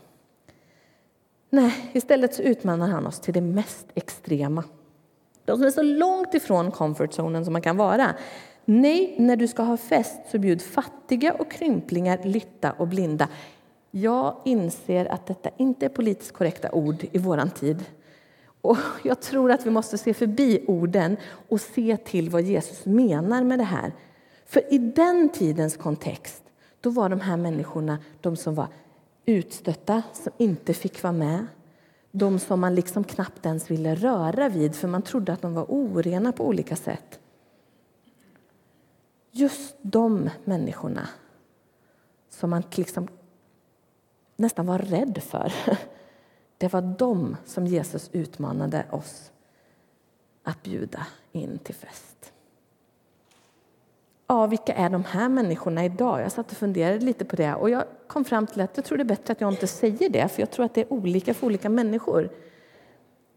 Nej, 1.49 1.91
istället 1.93 2.33
så 2.33 2.41
utmanar 2.41 2.87
han 2.87 3.07
oss 3.07 3.19
till 3.19 3.33
det 3.33 3.41
mest 3.41 3.87
extrema. 3.95 4.63
De 5.45 5.57
som 5.57 5.65
är 5.65 5.71
så 5.71 5.81
långt 5.81 6.33
ifrån 6.33 6.71
comfortzonen 6.71 7.45
som 7.45 7.53
man 7.53 7.61
kan 7.61 7.77
vara. 7.77 8.15
Nej, 8.65 9.15
när 9.19 9.35
du 9.35 9.47
ska 9.47 9.63
ha 9.63 9.77
fest 9.77 10.21
så 10.31 10.39
bjud 10.39 10.61
fattiga 10.61 11.33
och 11.33 11.51
krymplingar, 11.51 12.19
lytta 12.23 12.71
och 12.71 12.87
blinda. 12.87 13.27
Jag 13.91 14.35
inser 14.45 15.05
att 15.05 15.25
detta 15.25 15.49
inte 15.57 15.85
är 15.85 15.89
politiskt 15.89 16.33
korrekta 16.33 16.71
ord 16.71 17.05
i 17.11 17.17
våran 17.17 17.49
tid. 17.49 17.85
Och 18.61 18.77
jag 19.03 19.21
tror 19.21 19.51
att 19.51 19.65
vi 19.65 19.69
måste 19.69 19.97
se 19.97 20.13
förbi 20.13 20.65
orden 20.67 21.17
och 21.49 21.61
se 21.61 21.97
till 21.97 22.29
vad 22.29 22.41
Jesus 22.41 22.85
menar 22.85 23.43
med 23.43 23.59
det 23.59 23.63
här. 23.63 23.91
För 24.45 24.73
i 24.73 24.77
den 24.77 25.29
tidens 25.29 25.77
kontext, 25.77 26.43
då 26.81 26.89
var 26.89 27.09
de 27.09 27.19
här 27.19 27.37
människorna 27.37 27.99
de 28.21 28.37
som 28.37 28.55
var 28.55 28.67
utstötta, 29.25 30.03
som 30.13 30.33
inte 30.37 30.73
fick 30.73 31.03
vara 31.03 31.13
med. 31.13 31.47
De 32.11 32.39
som 32.39 32.59
man 32.59 32.75
liksom 32.75 33.03
knappt 33.03 33.45
ens 33.45 33.71
ville 33.71 33.95
röra 33.95 34.49
vid, 34.49 34.75
för 34.75 34.87
man 34.87 35.01
trodde 35.01 35.33
att 35.33 35.41
de 35.41 35.53
var 35.53 35.65
orena 35.69 36.31
på 36.31 36.47
olika 36.47 36.75
sätt. 36.75 37.19
just 39.31 39.75
de 39.81 40.29
människorna 40.43 41.07
som 42.29 42.49
man 42.49 42.63
liksom 42.75 43.07
nästan 44.35 44.65
var 44.65 44.79
rädd 44.79 45.23
för. 45.23 45.53
Det 46.57 46.73
var 46.73 46.81
dem 46.81 47.35
som 47.45 47.67
Jesus 47.67 48.09
utmanade 48.13 48.85
oss 48.91 49.31
att 50.43 50.63
bjuda 50.63 51.07
in 51.31 51.59
till 51.63 51.75
fest. 51.75 52.33
Ja, 54.27 54.47
vilka 54.47 54.73
är 54.73 54.89
de 54.89 55.03
här 55.03 55.29
människorna 55.29 55.85
idag? 55.85 56.21
Jag 56.21 56.31
satt 56.31 56.51
och 56.51 56.57
funderade 56.57 57.05
lite 57.05 57.25
på 57.25 57.35
det 57.35 57.53
och 57.53 57.69
jag 57.69 57.83
kom 58.07 58.25
fram 58.25 58.47
till 58.47 58.61
att 58.61 58.77
jag 58.77 58.85
tror 58.85 58.97
det 58.97 59.03
är 59.03 59.05
bättre 59.05 59.31
att 59.31 59.41
jag 59.41 59.53
inte 59.53 59.67
säger 59.67 60.09
det, 60.09 60.27
för 60.27 60.41
jag 60.41 60.51
tror 60.51 60.65
att 60.65 60.73
det 60.73 60.81
är 60.81 60.93
olika 60.93 61.33
för 61.33 61.47
olika 61.47 61.69
människor. 61.69 62.29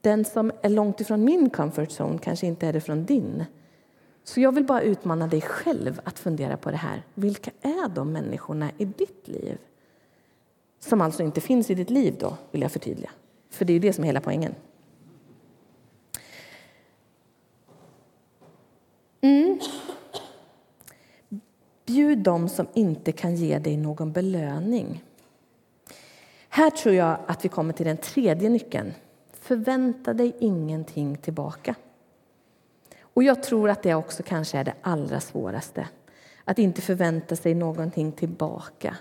Den 0.00 0.24
som 0.24 0.52
är 0.62 0.68
långt 0.68 1.00
ifrån 1.00 1.24
min 1.24 1.50
comfort 1.50 1.88
zone 1.88 2.18
kanske 2.18 2.46
inte 2.46 2.66
är 2.66 2.72
det 2.72 2.80
från 2.80 3.04
din. 3.04 3.44
Så 4.24 4.40
jag 4.40 4.54
vill 4.54 4.64
bara 4.64 4.82
utmana 4.82 5.26
dig 5.26 5.40
själv 5.40 6.00
att 6.04 6.18
fundera 6.18 6.56
på 6.56 6.70
det 6.70 6.76
här. 6.76 7.02
Vilka 7.14 7.50
är 7.62 7.88
de 7.88 8.12
människorna 8.12 8.70
i 8.78 8.84
ditt 8.84 9.28
liv? 9.28 9.58
Som 10.80 11.00
alltså 11.00 11.22
inte 11.22 11.40
finns 11.40 11.70
i 11.70 11.74
ditt 11.74 11.90
liv 11.90 12.16
då, 12.20 12.36
vill 12.50 12.62
jag 12.62 12.72
förtydliga. 12.72 13.10
För 13.50 13.64
det 13.64 13.72
är 13.72 13.74
ju 13.74 13.80
det 13.80 13.92
som 13.92 14.04
är 14.04 14.06
hela 14.06 14.20
poängen. 14.20 14.54
Mm. 19.20 19.58
Bjud 21.86 22.18
dem 22.18 22.48
som 22.48 22.66
inte 22.74 23.12
kan 23.12 23.36
ge 23.36 23.58
dig 23.58 23.76
någon 23.76 24.12
belöning. 24.12 25.04
Här 26.48 26.70
tror 26.70 26.94
jag 26.94 27.18
att 27.26 27.44
vi 27.44 27.48
kommer 27.48 27.72
till 27.72 27.86
den 27.86 27.96
tredje 27.96 28.48
nyckeln. 28.48 28.92
Förvänta 29.32 30.14
dig 30.14 30.36
ingenting 30.38 31.16
tillbaka. 31.16 31.74
Och 33.00 33.22
jag 33.22 33.42
tror 33.42 33.70
att 33.70 33.82
det 33.82 33.94
också 33.94 34.22
kanske 34.22 34.58
är 34.58 34.64
det 34.64 34.74
allra 34.82 35.20
svåraste. 35.20 35.88
Att 36.44 36.58
inte 36.58 36.80
förvänta 36.82 37.36
sig 37.36 37.54
någonting 37.54 38.12
tillbaka. 38.12 38.96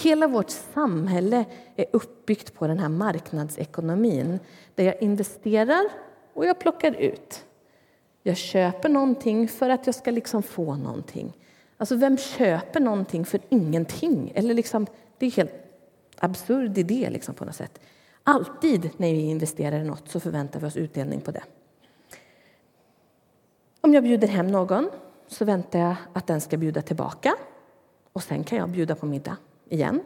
Hela 0.00 0.26
vårt 0.26 0.50
samhälle 0.50 1.44
är 1.76 1.86
uppbyggt 1.92 2.54
på 2.54 2.66
den 2.66 2.78
här 2.78 2.88
marknadsekonomin 2.88 4.38
där 4.74 4.84
jag 4.84 5.02
investerar 5.02 5.84
och 6.34 6.46
jag 6.46 6.58
plockar 6.58 6.92
ut. 6.92 7.44
Jag 8.22 8.36
köper 8.36 8.88
någonting 8.88 9.48
för 9.48 9.70
att 9.70 9.86
jag 9.86 9.94
ska 9.94 10.10
liksom 10.10 10.42
få 10.42 10.74
någonting. 10.76 11.32
Alltså, 11.76 11.96
vem 11.96 12.18
köper 12.18 12.80
någonting 12.80 13.24
för 13.24 13.40
ingenting? 13.48 14.32
Eller 14.34 14.54
liksom, 14.54 14.86
det 15.18 15.26
är 15.26 15.30
en 15.30 15.36
helt 15.36 15.52
absurd 16.18 16.78
idé 16.78 17.10
liksom, 17.10 17.34
på 17.34 17.44
något 17.44 17.54
sätt. 17.54 17.80
Alltid 18.22 18.90
när 18.96 19.12
vi 19.12 19.20
investerar 19.20 19.80
i 19.80 19.84
något 19.84 20.08
så 20.08 20.20
förväntar 20.20 20.60
vi 20.60 20.66
oss 20.66 20.76
utdelning 20.76 21.20
på 21.20 21.30
det. 21.30 21.42
Om 23.80 23.94
jag 23.94 24.02
bjuder 24.02 24.28
hem 24.28 24.46
någon 24.46 24.90
så 25.26 25.44
väntar 25.44 25.78
jag 25.78 25.96
att 26.12 26.26
den 26.26 26.40
ska 26.40 26.56
bjuda 26.56 26.82
tillbaka. 26.82 27.34
Och 28.12 28.22
sen 28.22 28.44
kan 28.44 28.58
jag 28.58 28.68
bjuda 28.68 28.94
på 28.94 29.06
middag 29.06 29.36
igen. 29.68 30.00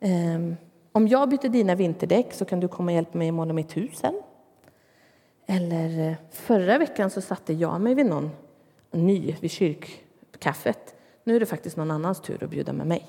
Um, 0.00 0.56
om 0.92 1.08
jag 1.08 1.28
byter 1.28 1.48
dina 1.48 1.74
vinterdäck 1.74 2.32
så 2.32 2.44
kan 2.44 2.60
du 2.60 2.68
komma 2.68 2.90
och 2.90 2.94
hjälpa 2.94 3.18
mig 3.18 3.28
att 3.28 3.34
måla 3.34 3.52
mitt 3.52 3.76
hus 3.76 3.98
sen. 3.98 4.22
Eller 5.46 6.08
eh, 6.08 6.16
förra 6.30 6.78
veckan 6.78 7.10
så 7.10 7.20
satte 7.20 7.52
jag 7.52 7.80
mig 7.80 7.94
vid 7.94 8.06
någon 8.06 8.30
ny 8.90 9.36
vid 9.40 9.50
kyrkkaffet. 9.50 10.94
Nu 11.24 11.36
är 11.36 11.40
det 11.40 11.46
faktiskt 11.46 11.76
någon 11.76 11.90
annans 11.90 12.20
tur 12.20 12.44
att 12.44 12.50
bjuda 12.50 12.72
med 12.72 12.86
mig. 12.86 13.06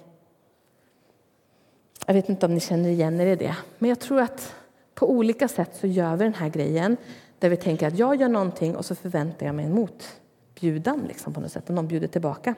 Jag 2.07 2.13
vet 2.13 2.29
inte 2.29 2.45
om 2.45 2.53
ni 2.53 2.59
känner 2.59 2.89
igen 2.89 3.19
er 3.19 3.25
i 3.25 3.35
det, 3.35 3.55
men 3.79 3.89
jag 3.89 3.99
tror 3.99 4.21
att 4.21 4.55
på 4.93 5.11
olika 5.11 5.47
sätt 5.47 5.75
så 5.75 5.87
gör 5.87 6.15
vi 6.15 6.23
den 6.23 6.33
här 6.33 6.49
grejen 6.49 6.97
där 7.39 7.49
vi 7.49 7.57
tänker 7.57 7.87
att 7.87 7.97
jag 7.97 8.15
gör 8.15 8.29
någonting 8.29 8.75
och 8.75 8.85
så 8.85 8.95
förväntar 8.95 9.45
jag 9.45 9.55
mig 9.55 9.65
en 9.65 9.73
motbjudan 9.73 11.05
liksom, 11.07 11.33
på 11.33 11.41
något 11.41 11.51
sätt, 11.51 11.69
och 11.69 11.75
någon 11.75 11.87
bjuder 11.87 12.07
tillbaka. 12.07 12.55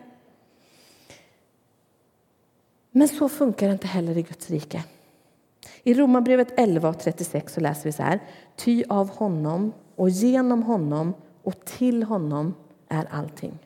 Men 2.95 3.07
så 3.07 3.29
funkar 3.29 3.67
det 3.67 3.73
inte 3.73 3.87
heller 3.87 4.17
i 4.17 4.21
Guds 4.21 4.49
rike. 4.49 4.83
I 5.83 5.93
Romarbrevet 5.93 6.53
11 6.59 6.89
och 6.89 6.99
36 6.99 7.53
så 7.53 7.61
läser 7.61 7.83
vi 7.83 7.91
så 7.91 8.03
här. 8.03 8.19
Ty 8.55 8.83
av 8.89 9.09
honom 9.09 9.73
och 9.95 10.09
genom 10.09 10.63
honom 10.63 11.13
och 11.43 11.65
till 11.65 12.03
honom 12.03 12.53
är 12.87 13.07
allting. 13.11 13.59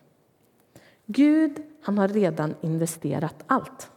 Gud 1.05 1.63
han 1.81 1.97
har 1.97 2.07
redan 2.07 2.55
investerat 2.61 3.43
allt. 3.47 3.91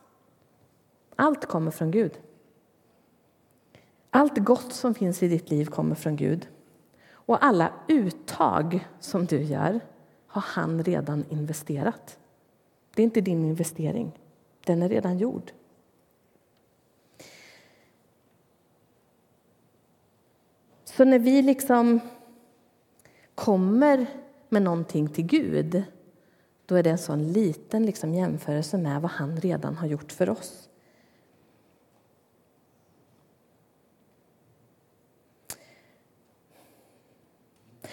Allt 1.17 1.47
kommer 1.47 1.71
från 1.71 1.91
Gud. 1.91 2.21
Allt 4.11 4.39
gott 4.39 4.73
som 4.73 4.95
finns 4.95 5.23
i 5.23 5.29
ditt 5.29 5.51
liv 5.51 5.65
kommer 5.65 5.95
från 5.95 6.17
Gud. 6.17 6.49
Och 7.13 7.45
alla 7.45 7.73
uttag 7.89 8.89
som 9.01 9.27
du 9.27 9.43
gör 9.43 9.81
har 10.27 10.45
han 10.47 10.85
redan 10.85 11.25
investerat. 11.29 12.19
Det 12.95 13.03
är 13.03 13.05
inte 13.05 13.21
din 13.21 13.45
investering. 13.45 14.20
Den 14.71 14.83
är 14.83 14.89
redan 14.89 15.19
gjord. 15.19 15.53
Så 20.85 21.05
när 21.05 21.19
vi 21.19 21.43
liksom 21.43 22.01
kommer 23.35 24.07
med 24.49 24.63
någonting 24.63 25.09
till 25.09 25.27
Gud 25.27 25.83
då 26.67 26.75
är 26.75 26.83
det 26.83 26.91
en 26.91 26.99
sån 26.99 27.33
liten 27.33 27.87
liksom 27.87 28.15
jämförelse 28.15 28.79
med 28.79 29.03
vad 29.03 29.11
han 29.11 29.37
redan 29.37 29.77
har 29.77 29.87
gjort 29.87 30.13
för 30.13 30.31
oss. 30.31 30.69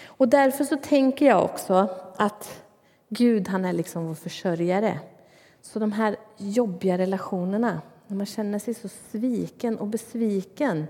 Och 0.04 0.28
därför 0.28 0.64
så 0.64 0.76
tänker 0.76 1.26
jag 1.26 1.44
också 1.44 1.88
att 2.16 2.62
Gud 3.08 3.48
han 3.48 3.64
är 3.64 3.72
liksom 3.72 4.06
vår 4.06 4.14
försörjare. 4.14 5.00
Så 5.68 5.78
de 5.78 5.92
här 5.92 6.16
jobbiga 6.36 6.98
relationerna, 6.98 7.82
när 8.06 8.16
man 8.16 8.26
känner 8.26 8.58
sig 8.58 8.74
så 8.74 8.88
sviken 8.88 9.78
och 9.78 9.86
besviken 9.86 10.86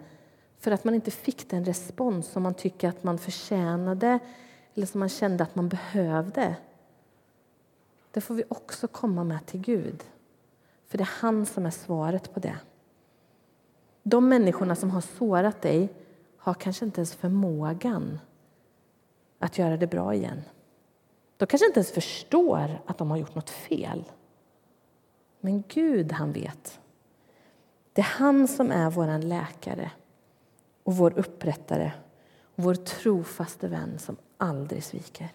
för 0.59 0.71
att 0.71 0.85
man 0.85 0.95
inte 0.95 1.11
fick 1.11 1.51
den 1.51 1.65
respons 1.65 2.27
som 2.27 2.43
man 2.43 2.55
tycker 2.55 2.89
att 2.89 3.05
man 3.05 3.19
förtjänade 3.19 4.19
eller 4.75 4.87
som 4.87 4.99
man 4.99 5.09
kände 5.09 5.45
att 5.45 5.55
man 5.55 5.69
behövde. 5.69 6.57
Det 8.11 8.21
får 8.21 8.35
vi 8.35 8.45
också 8.49 8.89
komma 8.89 9.25
med 9.25 9.47
till 9.47 9.61
Gud, 9.61 10.05
för 10.87 10.99
det 10.99 11.05
är 11.05 11.21
han 11.21 11.47
som 11.47 11.67
är 11.67 11.71
svaret 11.71 12.35
på 12.35 12.41
det. 12.41 12.57
De 14.03 14.29
människorna 14.29 14.75
som 14.75 14.91
har 14.91 15.01
sårat 15.01 15.63
dig 15.63 15.89
har 16.37 16.55
kanske 16.55 16.85
inte 16.85 16.99
ens 17.01 17.15
förmågan 17.15 18.19
att 19.39 19.59
göra 19.59 19.77
det 19.77 19.87
bra 19.87 20.15
igen. 20.15 20.43
De 21.37 21.47
kanske 21.47 21.67
inte 21.67 21.81
ens 21.81 21.93
förstår 21.93 22.81
att 22.87 22.99
de 22.99 23.11
har 23.11 23.19
gjort 23.19 23.35
något 23.35 23.51
fel. 23.51 24.05
Men 25.41 25.65
Gud, 25.69 26.13
han 26.13 26.33
vet. 26.33 26.81
Det 27.93 28.01
är 28.01 28.07
han 28.19 28.49
som 28.49 28.71
är 28.71 28.91
vår 28.91 29.19
läkare 29.19 29.91
och 30.83 30.97
vår 30.97 31.19
upprättare 31.19 31.93
och 32.43 32.65
vår 32.65 32.75
trofaste 32.75 33.69
vän 33.69 33.99
som 33.99 34.17
aldrig 34.37 34.85
sviker. 34.85 35.29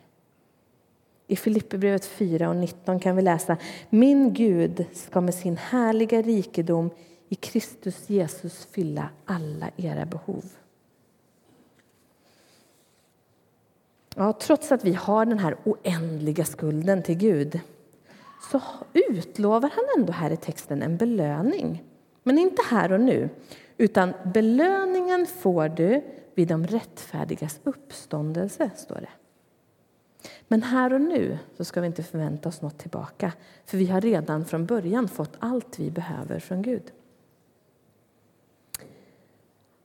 I 1.28 1.36
Filipperbrevet 1.36 2.06
4 2.06 2.50
och 2.50 2.56
19 2.56 3.00
kan 3.00 3.16
vi 3.16 3.22
läsa 3.22 3.58
Min 3.89 4.34
Gud 4.34 4.86
ska 4.94 5.22
med 5.22 5.36
sin 5.36 5.58
härliga 5.58 6.22
rikedom 6.22 6.89
i 7.30 7.36
Kristus 7.36 8.10
Jesus 8.10 8.66
fylla 8.72 9.10
alla 9.26 9.70
era 9.78 10.06
behov. 10.06 10.44
Ja, 14.16 14.34
trots 14.34 14.72
att 14.72 14.84
vi 14.84 14.94
har 14.94 15.26
den 15.26 15.39
här 15.39 15.58
oändliga 15.63 16.46
skulden 16.46 17.04
till 17.04 17.16
Gud 17.16 17.60
så 18.51 18.62
utlovar 18.93 19.69
han 19.69 19.86
ändå 19.97 20.13
här 20.13 20.32
i 20.32 20.38
texten 20.38 20.82
en 20.82 20.97
belöning. 20.97 21.84
Men 22.23 22.39
inte 22.39 22.62
här 22.69 22.91
och 22.91 23.01
nu, 23.01 23.29
utan 23.77 24.13
belöningen 24.34 25.25
får 25.25 25.69
du 25.69 26.01
vid 26.36 26.47
de 26.47 26.67
rättfärdigas 26.67 27.60
uppståndelse, 27.63 28.69
står 28.75 28.95
det. 28.95 29.10
Men 30.47 30.63
här 30.63 30.93
och 30.93 31.01
nu 31.01 31.38
så 31.58 31.65
ska 31.65 31.82
vi 31.82 31.88
inte 31.88 32.03
förvänta 32.03 32.49
oss 32.49 32.62
något 32.62 32.77
tillbaka 32.77 33.34
för 33.65 33.77
vi 33.77 33.86
har 33.86 34.01
redan 34.01 34.45
från 34.45 34.65
början 34.65 35.08
fått 35.08 35.36
allt 35.39 35.79
vi 35.79 35.91
behöver 35.91 36.39
från 36.39 36.62
Gud. 36.62 36.91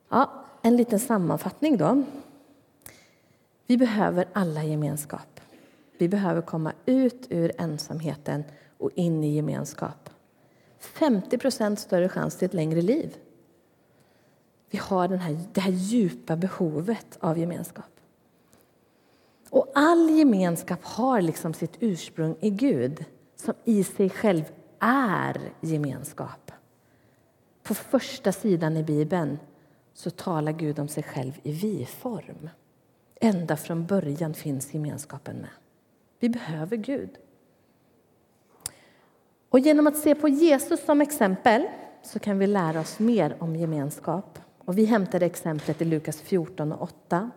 Ja, 0.09 0.45
en 0.63 0.77
liten 0.77 1.01
sammanfattning 1.01 1.77
då. 1.77 2.05
Vi 3.67 3.77
behöver 3.77 4.29
alla 4.33 4.65
gemenskap. 4.65 5.38
Vi 5.99 6.09
behöver 6.09 6.43
komma 6.43 6.73
ut 6.87 7.27
ur 7.31 7.53
ensamheten 7.59 8.45
och 8.79 8.91
in 8.95 9.25
i 9.25 9.35
gemenskap. 9.35 10.11
50% 10.81 11.77
större 11.77 12.09
chans 12.09 12.37
till 12.37 12.47
ett 12.47 12.55
längre 12.55 12.83
liv. 12.83 13.17
Vi 14.71 14.79
har 14.79 15.09
den 15.09 15.19
här, 15.19 15.39
det 15.53 15.61
här 15.61 15.73
djupa 15.73 16.37
behovet 16.37 17.19
av 17.21 17.39
gemenskap. 17.39 17.85
Och 19.51 19.67
all 19.75 20.11
gemenskap 20.11 20.85
har 20.85 21.21
liksom 21.21 21.55
sitt 21.55 21.77
ursprung 21.81 22.37
i 22.41 22.51
Gud 22.51 23.05
som 23.37 23.55
i 23.65 23.85
sig 23.85 24.11
själv 24.11 24.45
är 24.79 25.41
gemenskap. 25.61 26.53
På 27.63 27.75
första 27.75 28.33
sidan 28.33 28.77
i 28.77 28.83
Bibeln 28.83 29.39
så 29.95 30.11
talar 30.11 30.53
Gud 30.53 30.79
om 30.79 30.89
sig 30.89 31.03
själv 31.03 31.33
i 31.43 31.53
vi-form. 31.53 32.51
Ända 33.21 33.57
från 33.57 33.87
början 33.87 34.35
finns 34.35 34.75
gemenskapen 34.75 35.37
med. 35.37 35.51
Vi 36.19 36.29
behöver 36.29 36.77
Gud. 36.77 37.11
Och 39.49 39.59
genom 39.59 39.87
att 39.87 39.97
se 39.97 40.15
på 40.15 40.29
Jesus 40.29 40.85
som 40.85 41.01
exempel 41.01 41.67
så 42.03 42.19
kan 42.19 42.39
vi 42.39 42.47
lära 42.47 42.81
oss 42.81 42.99
mer 42.99 43.37
om 43.39 43.57
gemenskap. 43.57 44.39
Och 44.59 44.79
vi 44.79 44.85
hämtade 44.85 45.27
exemplet 45.27 45.83
i 45.83 45.85
Lukas 45.85 46.21
14 46.21 46.73
och 46.73 46.83
8. 46.83 47.31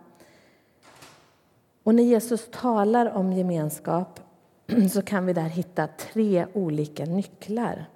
Och 1.82 1.94
när 1.94 2.02
Jesus 2.02 2.48
talar 2.50 3.06
om 3.06 3.32
gemenskap 3.32 4.20
så 4.92 5.02
kan 5.02 5.26
vi 5.26 5.32
där 5.32 5.48
hitta 5.48 5.86
tre 5.86 6.46
olika 6.52 7.04
nycklar 7.04 7.86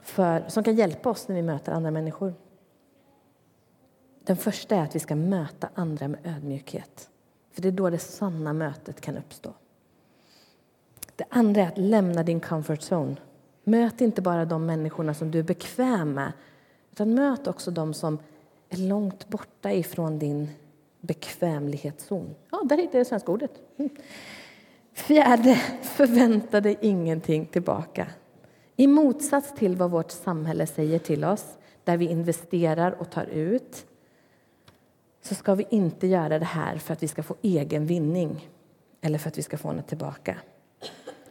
för, 0.00 0.44
som 0.48 0.64
kan 0.64 0.74
hjälpa 0.74 1.10
oss 1.10 1.28
när 1.28 1.36
vi 1.36 1.42
möter 1.42 1.72
andra 1.72 1.90
människor. 1.90 2.34
Den 4.24 4.36
första 4.36 4.76
är 4.76 4.82
att 4.82 4.94
vi 4.94 5.00
ska 5.00 5.16
möta 5.16 5.68
andra 5.74 6.08
med 6.08 6.20
ödmjukhet. 6.24 7.10
För 7.54 7.62
det 7.62 7.68
är 7.68 7.72
då 7.72 7.90
det 7.90 7.98
sanna 7.98 8.52
mötet 8.52 9.00
kan 9.00 9.16
uppstå. 9.16 9.52
Det 11.16 11.24
andra 11.30 11.62
är 11.62 11.68
att 11.68 11.78
lämna 11.78 12.22
din 12.22 12.40
comfort 12.40 12.80
zone. 12.80 13.16
Möt 13.64 14.00
inte 14.00 14.22
bara 14.22 14.44
de 14.44 14.66
människorna 14.66 15.14
som 15.14 15.30
du 15.30 15.38
är 15.38 15.42
bekväm 15.42 16.12
med 16.12 16.32
utan 16.92 17.14
möt 17.14 17.46
också 17.46 17.70
de 17.70 17.94
som 17.94 18.18
är 18.68 18.76
långt 18.76 19.28
borta 19.28 19.72
ifrån 19.72 20.18
din 20.18 20.48
bekvämlighetszon. 21.00 22.34
Ja, 22.50 22.62
där 22.64 22.76
hittade 22.76 22.98
jag 22.98 23.04
det 23.04 23.08
svenska 23.08 23.32
ordet. 23.32 23.50
Mm. 23.76 23.90
Fjärde, 24.92 25.54
förvänta 25.82 26.60
dig 26.60 26.78
ingenting 26.80 27.46
tillbaka. 27.46 28.06
I 28.76 28.86
motsats 28.86 29.54
till 29.54 29.76
vad 29.76 29.90
vårt 29.90 30.10
samhälle 30.10 30.66
säger 30.66 30.98
till 30.98 31.24
oss, 31.24 31.58
där 31.84 31.96
vi 31.96 32.08
investerar 32.08 32.92
och 32.92 33.10
tar 33.10 33.24
ut 33.24 33.86
så 35.24 35.34
ska 35.34 35.54
vi 35.54 35.66
inte 35.70 36.06
göra 36.06 36.38
det 36.38 36.44
här 36.44 36.78
för 36.78 36.92
att 36.92 37.02
vi 37.02 37.08
ska 37.08 37.22
få 37.22 37.36
egen 37.42 37.86
vinning 37.86 38.48
eller 39.00 39.18
för 39.18 39.28
att 39.28 39.38
vi 39.38 39.42
ska 39.42 39.58
få 39.58 39.72
något 39.72 39.86
tillbaka. 39.86 40.38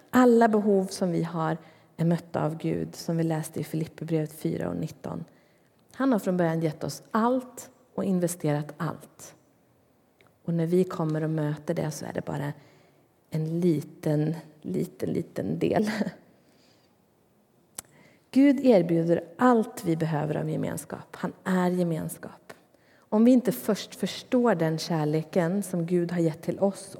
Alla 0.10 0.48
behov 0.48 0.86
som 0.86 1.12
vi 1.12 1.24
har 1.24 1.58
är 1.98 2.06
mötta 2.06 2.46
av 2.46 2.58
Gud, 2.58 2.96
som 2.96 3.18
vi 3.18 3.24
läste 3.24 3.60
i 3.60 3.64
Filipperbrevet 3.64 4.34
4 4.34 4.70
och 4.70 4.76
19. 4.76 5.26
Han 5.92 6.12
har 6.12 6.20
från 6.20 6.38
början 6.38 6.62
gett 6.62 6.84
oss 6.84 7.04
allt 7.12 7.70
och 7.96 8.04
investerat 8.04 8.74
allt. 8.78 9.36
Och 10.46 10.54
när 10.54 10.66
vi 10.66 10.84
kommer 10.84 11.24
och 11.24 11.30
möter 11.30 11.74
det 11.74 11.92
så 11.92 12.06
är 12.06 12.14
det 12.14 12.26
bara 12.26 12.54
en 13.30 13.60
liten, 13.60 14.36
liten, 14.62 15.10
liten 15.10 15.60
del. 15.60 15.92
Gud 18.32 18.66
erbjuder 18.66 19.24
allt 19.38 19.86
vi 19.86 19.96
behöver 19.96 20.38
av 20.38 20.50
gemenskap. 20.50 21.16
Han 21.16 21.34
är 21.44 21.70
gemenskap. 21.72 22.43
Om 23.14 23.26
vi 23.26 23.32
inte 23.32 23.52
först 23.52 23.96
förstår 23.96 24.56
den 24.56 24.78
kärleken 24.78 25.64
som 25.64 25.86
Gud 25.86 26.12
har 26.12 26.20
gett 26.20 26.42
till 26.42 26.60
oss 26.60 26.98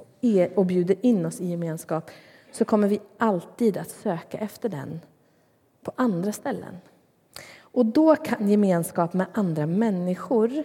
och 0.54 0.66
bjuder 0.66 0.96
in 1.00 1.26
oss 1.26 1.40
i 1.40 1.46
gemenskap 1.46 2.10
så 2.52 2.64
kommer 2.64 2.88
vi 2.88 3.00
alltid 3.18 3.76
att 3.76 3.90
söka 3.90 4.38
efter 4.38 4.68
den 4.68 5.00
på 5.82 5.92
andra 5.96 6.32
ställen. 6.32 6.76
Och 7.58 7.86
då 7.86 8.16
kan 8.16 8.48
gemenskap 8.48 9.12
med 9.12 9.26
andra 9.32 9.66
människor 9.66 10.64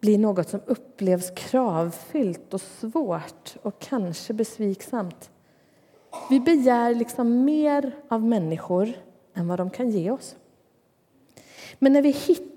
bli 0.00 0.18
något 0.18 0.48
som 0.48 0.60
upplevs 0.66 1.30
kravfyllt 1.36 2.54
och 2.54 2.60
svårt 2.60 3.56
och 3.62 3.78
kanske 3.78 4.32
besviksamt. 4.32 5.30
Vi 6.30 6.40
begär 6.40 6.94
liksom 6.94 7.44
mer 7.44 7.92
av 8.08 8.22
människor 8.22 8.92
än 9.34 9.48
vad 9.48 9.58
de 9.58 9.70
kan 9.70 9.90
ge 9.90 10.10
oss. 10.10 10.36
Men 11.78 11.92
när 11.92 12.02
vi 12.02 12.12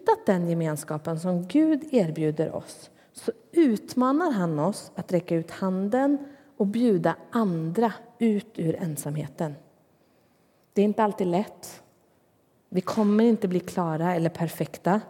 hittat 0.10 0.26
den 0.26 0.50
gemenskapen 0.50 1.19
som 1.19 1.48
Gud 1.48 1.84
erbjuder 1.91 2.56
oss 2.56 2.89
så 3.13 3.32
utmanar 3.52 4.32
han 4.32 4.60
oss 4.60 4.91
att 4.95 5.13
räcka 5.13 5.36
ut 5.36 5.52
handen 5.52 6.17
och 6.58 6.67
bjuda 6.67 7.15
andra 7.32 7.93
ut 8.19 8.48
ur 8.56 8.76
ensamheten. 8.76 9.56
Det 10.74 10.82
är 10.82 10.86
inte 10.86 11.04
alltid 11.04 11.28
lätt. 11.28 11.82
Vi 12.69 12.82
kommer 12.82 13.24
inte 13.24 13.48
bli 13.48 13.60
klara 13.60 14.15
eller 14.15 14.30
perfekta. 14.30 15.02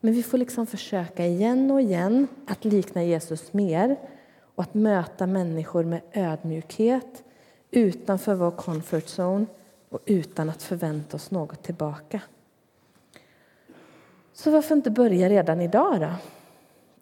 Men 0.00 0.14
vi 0.14 0.22
får 0.22 0.38
liksom 0.38 0.66
försöka 0.66 1.26
igen 1.26 1.70
och 1.70 1.80
igen 1.80 2.28
att 2.46 2.64
likna 2.64 3.02
Jesus 3.02 3.52
mer 3.52 3.96
och 4.54 4.62
att 4.62 4.74
möta 4.74 5.26
människor 5.26 5.84
med 5.84 6.00
ödmjukhet 6.12 7.24
utanför 7.70 8.34
vår 8.34 8.50
comfort 8.50 9.04
zone 9.04 9.46
och 9.88 10.00
utan 10.06 10.50
att 10.50 10.62
förvänta 10.62 11.16
oss 11.16 11.30
något 11.30 11.62
tillbaka. 11.62 12.20
Så 14.38 14.50
varför 14.50 14.74
inte 14.74 14.90
börja 14.90 15.28
redan 15.28 15.60
idag 15.60 16.00
då? 16.00 16.10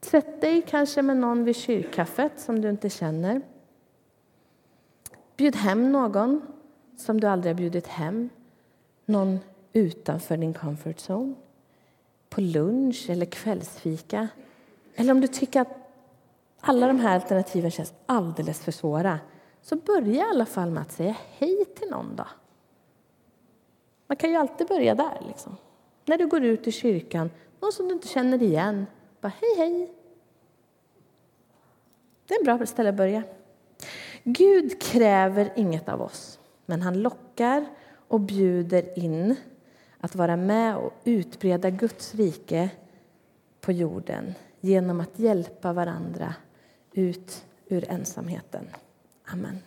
Sätt 0.01 0.40
dig 0.40 0.62
kanske 0.62 1.03
med 1.03 1.16
någon 1.16 1.44
vid 1.44 1.57
kyrkkaffet 1.57 2.33
som 2.37 2.61
du 2.61 2.70
inte 2.70 2.90
känner. 2.90 3.40
Bjud 5.37 5.57
hem 5.57 5.92
någon 5.92 6.42
som 6.96 7.20
du 7.20 7.27
aldrig 7.27 7.55
har 7.55 7.59
bjudit 7.59 7.87
hem. 7.87 8.29
Någon 9.07 9.38
utanför 9.72 10.37
din 10.37 10.55
comfort 10.55 10.96
zone. 10.96 11.35
På 12.29 12.40
lunch 12.40 13.07
eller 13.11 13.27
kvällsfika. 13.27 14.29
Eller 14.94 15.12
om 15.12 15.20
du 15.20 15.27
tycker 15.27 15.61
att 15.61 15.92
alla 16.61 16.87
de 16.87 17.01
här 17.01 17.14
alternativen 17.14 17.70
känns 17.70 17.94
alldeles 18.07 18.61
för 18.61 18.72
svåra 18.72 19.20
så 19.62 19.77
börja 19.77 20.27
i 20.27 20.31
alla 20.31 20.46
fall 20.46 20.70
med 20.70 20.83
att 20.83 20.92
säga 20.92 21.16
hej 21.38 21.64
till 21.64 21.90
någon. 21.90 22.16
Då. 22.16 22.27
Man 24.07 24.16
kan 24.16 24.31
ju 24.31 24.37
alltid 24.37 24.66
börja 24.66 24.94
där. 24.94 25.22
Liksom. 25.29 25.57
När 26.07 26.19
du 26.19 26.27
går 26.27 26.45
ut 26.45 26.66
i 26.66 26.73
kyrkan, 26.73 27.31
någon 27.61 27.73
som 27.73 27.88
du 27.88 27.95
inte 27.95 28.09
känner 28.09 28.42
igen. 28.42 28.87
Bara 29.21 29.33
hej, 29.40 29.55
hej. 29.57 29.92
Det 32.27 32.35
är 32.35 32.38
en 32.38 32.45
bra 32.45 32.66
ställe 32.66 32.88
att 32.88 32.95
börja. 32.95 33.23
Gud 34.25 34.83
kräver 34.83 35.53
inget 35.57 35.88
av 35.88 36.03
oss, 36.03 36.38
men 36.66 36.83
han 36.83 37.03
lockar 37.03 37.66
och 38.09 38.21
bjuder 38.21 38.99
in 38.99 39.37
att 40.01 40.14
vara 40.14 40.37
med 40.37 40.77
och 40.77 40.92
utbreda 41.05 41.71
Guds 41.71 42.14
rike 42.14 42.71
på 43.61 43.73
jorden 43.73 44.35
genom 44.61 45.01
att 45.01 45.19
hjälpa 45.19 45.73
varandra 45.73 46.35
ut 46.92 47.45
ur 47.66 47.90
ensamheten. 47.90 48.69
Amen. 49.25 49.59